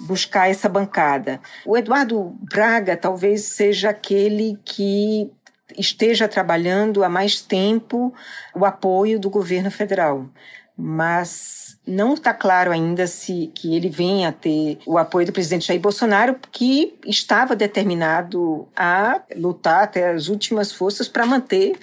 buscar 0.00 0.50
essa 0.50 0.68
bancada. 0.68 1.40
O 1.64 1.76
Eduardo 1.76 2.34
Braga 2.40 2.96
talvez 2.96 3.42
seja 3.44 3.90
aquele 3.90 4.58
que 4.64 5.30
esteja 5.78 6.28
trabalhando 6.28 7.02
há 7.02 7.08
mais 7.08 7.40
tempo 7.40 8.12
o 8.54 8.64
apoio 8.64 9.18
do 9.18 9.30
governo 9.30 9.70
federal. 9.70 10.28
Mas 10.76 11.78
não 11.86 12.14
está 12.14 12.34
claro 12.34 12.72
ainda 12.72 13.06
se 13.06 13.50
que 13.54 13.76
ele 13.76 13.88
venha 13.88 14.30
a 14.30 14.32
ter 14.32 14.78
o 14.84 14.98
apoio 14.98 15.26
do 15.26 15.32
presidente 15.32 15.68
Jair 15.68 15.80
Bolsonaro, 15.80 16.36
que 16.50 16.98
estava 17.06 17.54
determinado 17.54 18.66
a 18.74 19.20
lutar 19.36 19.84
até 19.84 20.10
as 20.10 20.28
últimas 20.28 20.72
forças 20.72 21.06
para 21.06 21.24
manter 21.24 21.76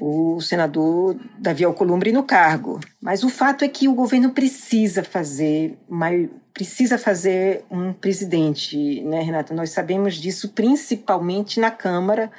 o 0.00 0.40
senador 0.40 1.16
Davi 1.38 1.64
Alcolumbre 1.64 2.12
no 2.12 2.22
cargo. 2.22 2.80
Mas 3.00 3.22
o 3.22 3.28
fato 3.28 3.64
é 3.64 3.68
que 3.68 3.88
o 3.88 3.94
governo 3.94 4.30
precisa 4.30 5.02
fazer, 5.02 5.78
precisa 6.52 6.98
fazer 6.98 7.64
um 7.70 7.92
presidente, 7.92 9.02
né, 9.02 9.22
Renata? 9.22 9.54
Nós 9.54 9.70
sabemos 9.70 10.14
disso 10.14 10.50
principalmente 10.50 11.60
na 11.60 11.70
Câmara, 11.70 12.30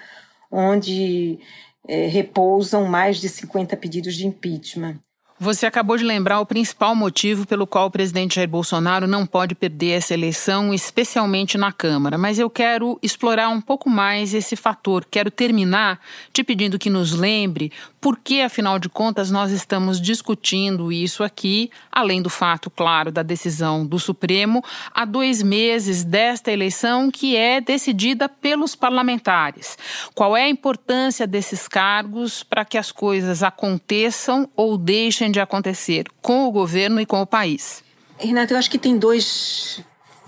onde 0.52 1.39
é, 1.88 2.08
repousam 2.08 2.86
mais 2.86 3.17
de 3.17 3.30
50 3.30 3.76
pedidos 3.78 4.15
de 4.15 4.28
impeachment. 4.28 5.00
Você 5.41 5.65
acabou 5.65 5.95
de 5.95 6.04
lembrar 6.04 6.41
o 6.41 6.45
principal 6.45 6.93
motivo 6.93 7.47
pelo 7.47 7.65
qual 7.65 7.88
o 7.88 7.91
presidente 7.91 8.36
Jair 8.36 8.49
Bolsonaro 8.49 9.08
não 9.08 9.25
pode 9.25 9.56
perder 9.56 9.91
essa 9.91 10.13
eleição, 10.13 10.73
especialmente 10.73 11.58
na 11.58 11.71
Câmara. 11.71 12.17
Mas 12.17 12.38
eu 12.38 12.49
quero 12.49 12.99
explorar 13.02 13.47
um 13.47 13.62
pouco 13.62 13.89
mais 13.89 14.34
esse 14.34 14.58
fator. 14.58 15.06
Quero 15.10 15.32
terminar 15.32 15.97
te 16.34 16.43
pedindo 16.43 16.78
que 16.78 16.89
nos 16.89 17.13
lembre 17.13 17.71
por 18.02 18.18
que, 18.18 18.42
afinal 18.42 18.80
de 18.80 18.88
contas, 18.88 19.30
nós 19.30 19.52
estamos 19.52 20.00
discutindo 20.00 20.92
isso 20.92 21.24
aqui, 21.24 21.70
além 21.92 22.22
do 22.22 22.30
fato, 22.30 22.70
claro, 22.70 23.12
da 23.12 23.22
decisão 23.22 23.86
do 23.86 24.00
Supremo, 24.00 24.64
há 24.94 25.06
dois 25.06 25.44
meses 25.44 26.04
desta 26.04 26.52
eleição 26.52 27.12
que 27.12 27.36
é 27.36 27.60
decidida 27.60 28.30
pelos 28.30 28.76
parlamentares. 28.76 29.78
Qual 30.16 30.36
é 30.36 30.44
a 30.44 30.50
importância 30.50 31.28
desses 31.28 31.68
cargos 31.68 32.44
para 32.44 32.64
que 32.64 32.78
as 32.78 32.92
coisas 32.92 33.44
aconteçam 33.44 34.50
ou 34.56 34.78
deixem 34.78 35.30
de 35.30 35.40
acontecer 35.40 36.06
com 36.22 36.48
o 36.48 36.52
governo 36.52 37.02
e 37.02 37.06
com 37.06 37.22
o 37.22 37.28
país? 37.28 37.84
Renato, 38.18 38.54
eu 38.54 38.58
acho 38.58 38.70
que 38.70 38.78
tem 38.78 38.98
dois 38.98 39.84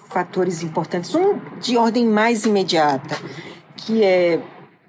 fatores 0.10 0.62
importantes. 0.62 1.16
Um 1.16 1.40
de 1.60 1.78
ordem 1.78 2.06
mais 2.06 2.46
imediata, 2.46 3.18
que 3.78 4.04
é 4.04 4.42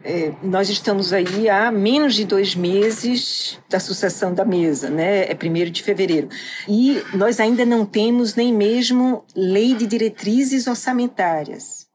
é, 0.04 0.32
nós 0.42 0.68
estamos 0.68 1.12
aí 1.12 1.48
há 1.48 1.70
menos 1.70 2.14
de 2.14 2.24
dois 2.24 2.54
meses 2.54 3.58
da 3.68 3.78
sucessão 3.78 4.34
da 4.34 4.44
mesa, 4.44 4.90
né? 4.90 5.30
É 5.30 5.34
primeiro 5.34 5.70
de 5.70 5.82
fevereiro. 5.82 6.28
E 6.68 7.02
nós 7.14 7.38
ainda 7.38 7.64
não 7.64 7.86
temos 7.86 8.34
nem 8.34 8.52
mesmo 8.52 9.24
lei 9.34 9.74
de 9.74 9.86
diretrizes 9.86 10.66
orçamentárias. 10.66 11.86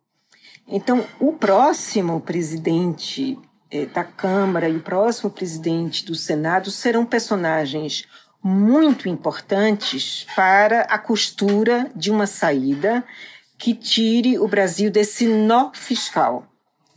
Então, 0.67 1.05
o 1.19 1.33
próximo 1.33 2.19
presidente 2.21 3.37
é, 3.69 3.85
da 3.85 4.03
Câmara 4.03 4.69
e 4.69 4.77
o 4.77 4.81
próximo 4.81 5.29
presidente 5.29 6.05
do 6.05 6.15
Senado 6.15 6.71
serão 6.71 7.05
personagens 7.05 8.05
muito 8.43 9.09
importantes 9.09 10.25
para 10.35 10.81
a 10.81 10.97
costura 10.97 11.89
de 11.95 12.09
uma 12.09 12.27
saída 12.27 13.03
que 13.57 13.73
tire 13.73 14.37
o 14.37 14.47
Brasil 14.47 14.91
desse 14.91 15.25
nó 15.25 15.71
fiscal 15.73 16.46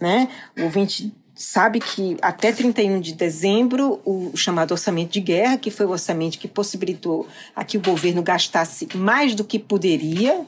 né? 0.00 0.28
O 0.58 0.64
ouvinte 0.64 1.12
sabe 1.34 1.80
que 1.80 2.16
até 2.20 2.52
31 2.52 3.00
de 3.00 3.14
dezembro, 3.14 4.00
o 4.04 4.36
chamado 4.36 4.72
orçamento 4.72 5.12
de 5.12 5.20
guerra, 5.20 5.56
que 5.56 5.70
foi 5.70 5.86
o 5.86 5.90
orçamento 5.90 6.38
que 6.38 6.48
possibilitou 6.48 7.26
a 7.54 7.64
que 7.64 7.78
o 7.78 7.80
governo 7.80 8.22
gastasse 8.22 8.88
mais 8.94 9.34
do 9.34 9.44
que 9.44 9.58
poderia, 9.58 10.46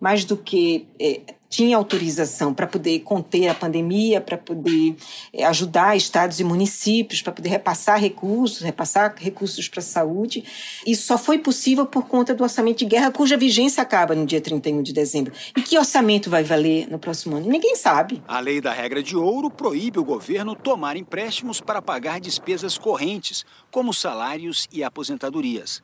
mais 0.00 0.24
do 0.24 0.36
que 0.36 0.86
é, 0.98 1.20
tinha 1.50 1.76
autorização 1.76 2.54
para 2.54 2.66
poder 2.66 3.00
conter 3.00 3.48
a 3.48 3.54
pandemia, 3.54 4.20
para 4.20 4.38
poder 4.38 4.94
eh, 5.32 5.42
ajudar 5.44 5.96
estados 5.96 6.38
e 6.38 6.44
municípios, 6.44 7.20
para 7.20 7.32
poder 7.32 7.48
repassar 7.48 8.00
recursos, 8.00 8.60
repassar 8.60 9.16
recursos 9.18 9.68
para 9.68 9.80
a 9.80 9.82
saúde. 9.82 10.44
Isso 10.86 11.08
só 11.08 11.18
foi 11.18 11.38
possível 11.38 11.84
por 11.84 12.06
conta 12.06 12.32
do 12.32 12.44
orçamento 12.44 12.78
de 12.78 12.84
guerra, 12.84 13.10
cuja 13.10 13.36
vigência 13.36 13.82
acaba 13.82 14.14
no 14.14 14.24
dia 14.24 14.40
31 14.40 14.80
de 14.80 14.92
dezembro. 14.92 15.32
E 15.56 15.60
que 15.60 15.76
orçamento 15.76 16.30
vai 16.30 16.44
valer 16.44 16.88
no 16.88 17.00
próximo 17.00 17.36
ano? 17.36 17.50
Ninguém 17.50 17.74
sabe. 17.74 18.22
A 18.28 18.38
lei 18.38 18.60
da 18.60 18.72
regra 18.72 19.02
de 19.02 19.16
ouro 19.16 19.50
proíbe 19.50 19.98
o 19.98 20.04
governo 20.04 20.54
tomar 20.54 20.96
empréstimos 20.96 21.60
para 21.60 21.82
pagar 21.82 22.20
despesas 22.20 22.78
correntes, 22.78 23.44
como 23.72 23.92
salários 23.92 24.68
e 24.72 24.84
aposentadorias. 24.84 25.82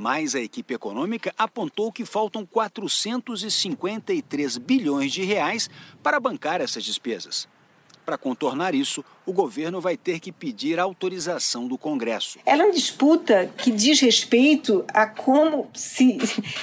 Mas 0.00 0.36
a 0.36 0.40
equipe 0.40 0.72
econômica 0.72 1.34
apontou 1.36 1.90
que 1.90 2.04
faltam 2.04 2.46
453 2.46 4.56
bilhões 4.58 5.10
de 5.10 5.24
reais 5.24 5.68
para 6.00 6.20
bancar 6.20 6.60
essas 6.60 6.84
despesas. 6.84 7.48
Para 8.06 8.16
contornar 8.16 8.76
isso, 8.76 9.04
o 9.26 9.32
governo 9.32 9.80
vai 9.80 9.96
ter 9.96 10.20
que 10.20 10.30
pedir 10.30 10.78
autorização 10.78 11.66
do 11.66 11.76
Congresso. 11.76 12.38
Ela 12.46 12.62
é 12.62 12.66
uma 12.66 12.72
disputa 12.72 13.50
que 13.58 13.72
diz 13.72 13.98
respeito 13.98 14.84
a 14.94 15.04
como 15.04 15.68
se, 15.74 16.16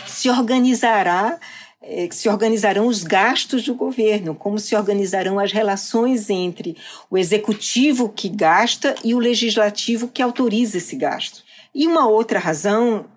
se 0.07 0.29
organizará 0.29 1.37
eh, 1.81 2.07
se 2.11 2.29
organizarão 2.29 2.87
os 2.87 3.03
gastos 3.03 3.65
do 3.65 3.75
governo, 3.75 4.33
como 4.33 4.57
se 4.57 4.77
organizarão 4.77 5.39
as 5.39 5.51
relações 5.51 6.29
entre 6.29 6.77
o 7.11 7.17
executivo 7.17 8.07
que 8.07 8.29
gasta 8.29 8.95
e 9.03 9.13
o 9.13 9.19
legislativo 9.19 10.07
que 10.07 10.21
autoriza 10.21 10.77
esse 10.77 10.95
gasto. 10.95 11.43
E 11.75 11.85
uma 11.85 12.07
outra 12.07 12.39
razão 12.39 13.13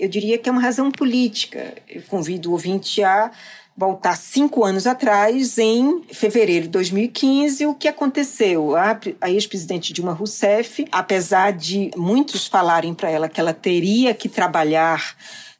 eu 0.00 0.08
diria 0.08 0.38
que 0.38 0.48
é 0.48 0.52
uma 0.52 0.62
razão 0.62 0.90
política. 0.90 1.74
Eu 1.86 2.02
convido 2.02 2.48
o 2.48 2.52
ouvinte 2.52 3.02
a 3.02 3.30
voltar 3.76 4.16
cinco 4.16 4.64
anos 4.64 4.86
atrás, 4.86 5.56
em 5.58 6.02
fevereiro 6.10 6.64
de 6.64 6.70
2015, 6.70 7.66
o 7.66 7.74
que 7.74 7.86
aconteceu? 7.86 8.76
A, 8.76 8.98
a 9.20 9.30
ex-presidente 9.30 9.92
Dilma 9.92 10.12
Rousseff, 10.12 10.86
apesar 10.90 11.52
de 11.52 11.90
muitos 11.96 12.46
falarem 12.46 12.92
para 12.92 13.10
ela 13.10 13.28
que 13.28 13.40
ela 13.40 13.54
teria 13.54 14.12
que 14.12 14.28
trabalhar 14.28 15.16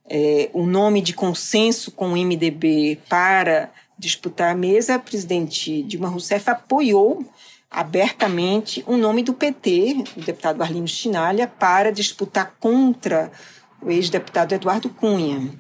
é, 0.09 0.51
um 0.53 0.67
nome 0.67 1.01
de 1.01 1.13
consenso 1.13 1.93
com 1.93 2.09
o 2.09 2.17
MDB 2.17 2.99
para 3.09 3.71
disputar 3.99 4.53
a 4.53 4.57
mesa, 4.57 4.97
a 4.97 4.99
presidente 4.99 5.83
Dilma 5.83 6.09
Rousseff 6.09 6.51
apoiou 6.51 7.25
abertamente 7.71 8.83
o 8.87 8.97
nome 8.97 9.23
do 9.23 9.33
PT, 9.33 10.05
o 10.17 10.21
deputado 10.21 10.61
Arlindo 10.61 10.89
Chinalha, 10.89 11.47
para 11.47 11.93
disputar 11.93 12.55
contra 12.59 13.31
o 13.83 13.91
ex-deputado 13.91 14.53
Eduardo 14.53 14.89
Cunha. 14.89 15.53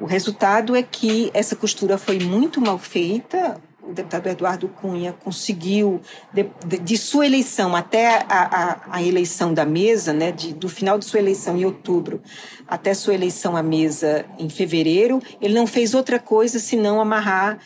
O 0.00 0.06
resultado 0.06 0.74
é 0.74 0.82
que 0.82 1.30
essa 1.32 1.54
costura 1.54 1.96
foi 1.96 2.18
muito 2.18 2.60
mal 2.60 2.78
feita. 2.78 3.60
O 3.82 3.92
deputado 3.92 4.26
Eduardo 4.26 4.68
Cunha 4.68 5.12
conseguiu, 5.12 6.00
de, 6.32 6.46
de, 6.66 6.78
de 6.78 6.98
sua 6.98 7.26
eleição 7.26 7.76
até 7.76 8.18
a, 8.22 8.24
a, 8.28 8.80
a, 8.96 9.02
eleição 9.02 9.52
da 9.52 9.64
mesa, 9.64 10.12
né, 10.12 10.32
de, 10.32 10.54
do 10.54 10.68
final 10.68 10.98
de 10.98 11.04
sua 11.04 11.20
eleição 11.20 11.56
em 11.56 11.64
outubro 11.64 12.22
até 12.66 12.94
sua 12.94 13.14
eleição 13.14 13.56
à 13.56 13.62
mesa 13.62 14.24
em 14.38 14.48
fevereiro, 14.48 15.22
ele 15.40 15.54
não 15.54 15.66
fez 15.66 15.94
outra 15.94 16.18
coisa 16.18 16.58
senão 16.58 17.00
amarrar 17.00 17.58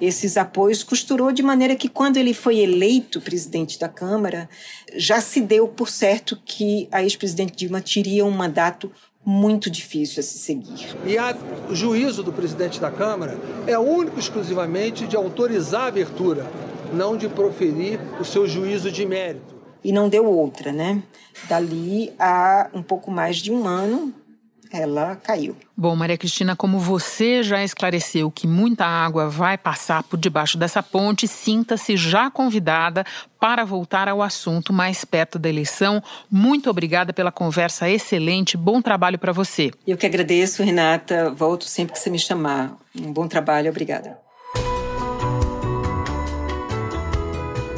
esses 0.00 0.36
apoios, 0.36 0.82
costurou 0.82 1.32
de 1.32 1.42
maneira 1.42 1.74
que, 1.74 1.88
quando 1.88 2.16
ele 2.16 2.34
foi 2.34 2.58
eleito 2.58 3.20
presidente 3.20 3.78
da 3.78 3.88
Câmara, 3.88 4.48
já 4.94 5.20
se 5.20 5.40
deu 5.40 5.66
por 5.66 5.88
certo 5.88 6.40
que 6.44 6.88
a 6.92 7.02
ex-presidente 7.02 7.56
Dilma 7.56 7.80
teria 7.80 8.24
um 8.24 8.30
mandato 8.30 8.92
muito 9.24 9.70
difícil 9.70 10.20
a 10.20 10.22
se 10.22 10.38
seguir. 10.38 10.96
E 11.06 11.18
a, 11.18 11.36
o 11.68 11.74
juízo 11.74 12.22
do 12.22 12.32
presidente 12.32 12.80
da 12.80 12.90
Câmara 12.90 13.38
é 13.66 13.78
único 13.78 14.18
exclusivamente 14.18 15.06
de 15.06 15.16
autorizar 15.16 15.82
a 15.82 15.86
abertura 15.86 16.46
não 16.92 17.16
de 17.16 17.28
proferir 17.28 18.00
o 18.20 18.24
seu 18.24 18.46
juízo 18.46 18.90
de 18.90 19.06
mérito. 19.06 19.54
E 19.82 19.92
não 19.92 20.08
deu 20.08 20.26
outra, 20.26 20.72
né? 20.72 21.02
Dali 21.48 22.12
a 22.18 22.68
um 22.74 22.82
pouco 22.82 23.10
mais 23.10 23.36
de 23.36 23.50
um 23.50 23.66
ano, 23.66 24.12
ela 24.72 25.16
caiu. 25.16 25.56
Bom, 25.76 25.96
Maria 25.96 26.16
Cristina, 26.16 26.54
como 26.54 26.78
você 26.78 27.42
já 27.42 27.62
esclareceu 27.64 28.30
que 28.30 28.46
muita 28.46 28.84
água 28.84 29.28
vai 29.28 29.56
passar 29.58 30.02
por 30.02 30.18
debaixo 30.18 30.58
dessa 30.58 30.82
ponte, 30.82 31.26
sinta-se 31.26 31.96
já 31.96 32.30
convidada 32.30 33.04
para 33.38 33.64
voltar 33.64 34.08
ao 34.08 34.22
assunto 34.22 34.72
mais 34.72 35.04
perto 35.04 35.38
da 35.38 35.48
eleição. 35.48 36.02
Muito 36.30 36.68
obrigada 36.70 37.12
pela 37.12 37.32
conversa 37.32 37.88
excelente. 37.88 38.56
Bom 38.56 38.80
trabalho 38.82 39.18
para 39.18 39.32
você. 39.32 39.70
Eu 39.86 39.96
que 39.96 40.06
agradeço, 40.06 40.62
Renata. 40.62 41.30
Volto 41.30 41.64
sempre 41.64 41.94
que 41.94 41.98
você 41.98 42.10
me 42.10 42.18
chamar. 42.18 42.76
Um 42.94 43.12
bom 43.12 43.26
trabalho. 43.26 43.70
Obrigada. 43.70 44.29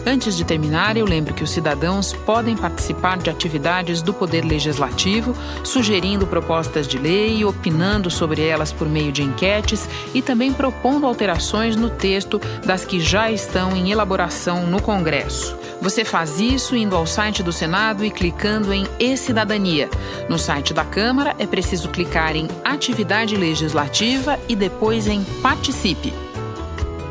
Antes 0.05 0.37
de 0.37 0.45
terminar, 0.45 0.97
eu 0.97 1.05
lembro 1.05 1.33
que 1.33 1.45
os 1.45 1.51
cidadãos 1.51 2.12
podem 2.12 2.57
participar 2.57 3.19
de 3.19 3.31
atividades 3.31 4.03
do 4.03 4.12
Poder 4.12 4.45
Legislativo, 4.45 5.33
sugerindo 5.62 6.27
propostas 6.27 6.88
de 6.88 6.99
lei, 6.99 7.45
opinando 7.45 8.11
sobre 8.11 8.43
elas 8.43 8.73
por 8.73 8.88
meio 8.88 9.12
de 9.12 9.23
enquetes 9.23 9.88
e 10.12 10.21
também 10.21 10.53
propondo 10.53 11.07
alterações 11.07 11.77
no 11.77 11.88
texto 11.88 12.41
das 12.67 12.85
que 12.85 13.01
já 13.01 13.31
estão 13.31 13.77
em 13.77 13.93
elaboração 13.93 14.67
no 14.67 14.83
Congresso. 14.83 15.57
Você 15.81 16.05
faz 16.05 16.41
isso 16.41 16.75
indo 16.75 16.97
ao 16.97 17.07
site 17.07 17.43
do 17.43 17.53
Senado 17.53 18.05
e 18.05 18.11
clicando 18.11 18.73
em 18.73 18.87
E-Cidadania. 18.99 19.88
No 20.29 20.38
site 20.38 20.75
da 20.75 20.85
Câmara 20.85 21.35
é 21.38 21.47
preciso 21.47 21.88
clicar 21.88 22.35
em 22.35 22.49
Atividade 22.65 23.37
Legislativa 23.37 24.38
e 24.49 24.57
depois 24.57 25.07
em 25.07 25.23
Participe. 25.43 26.32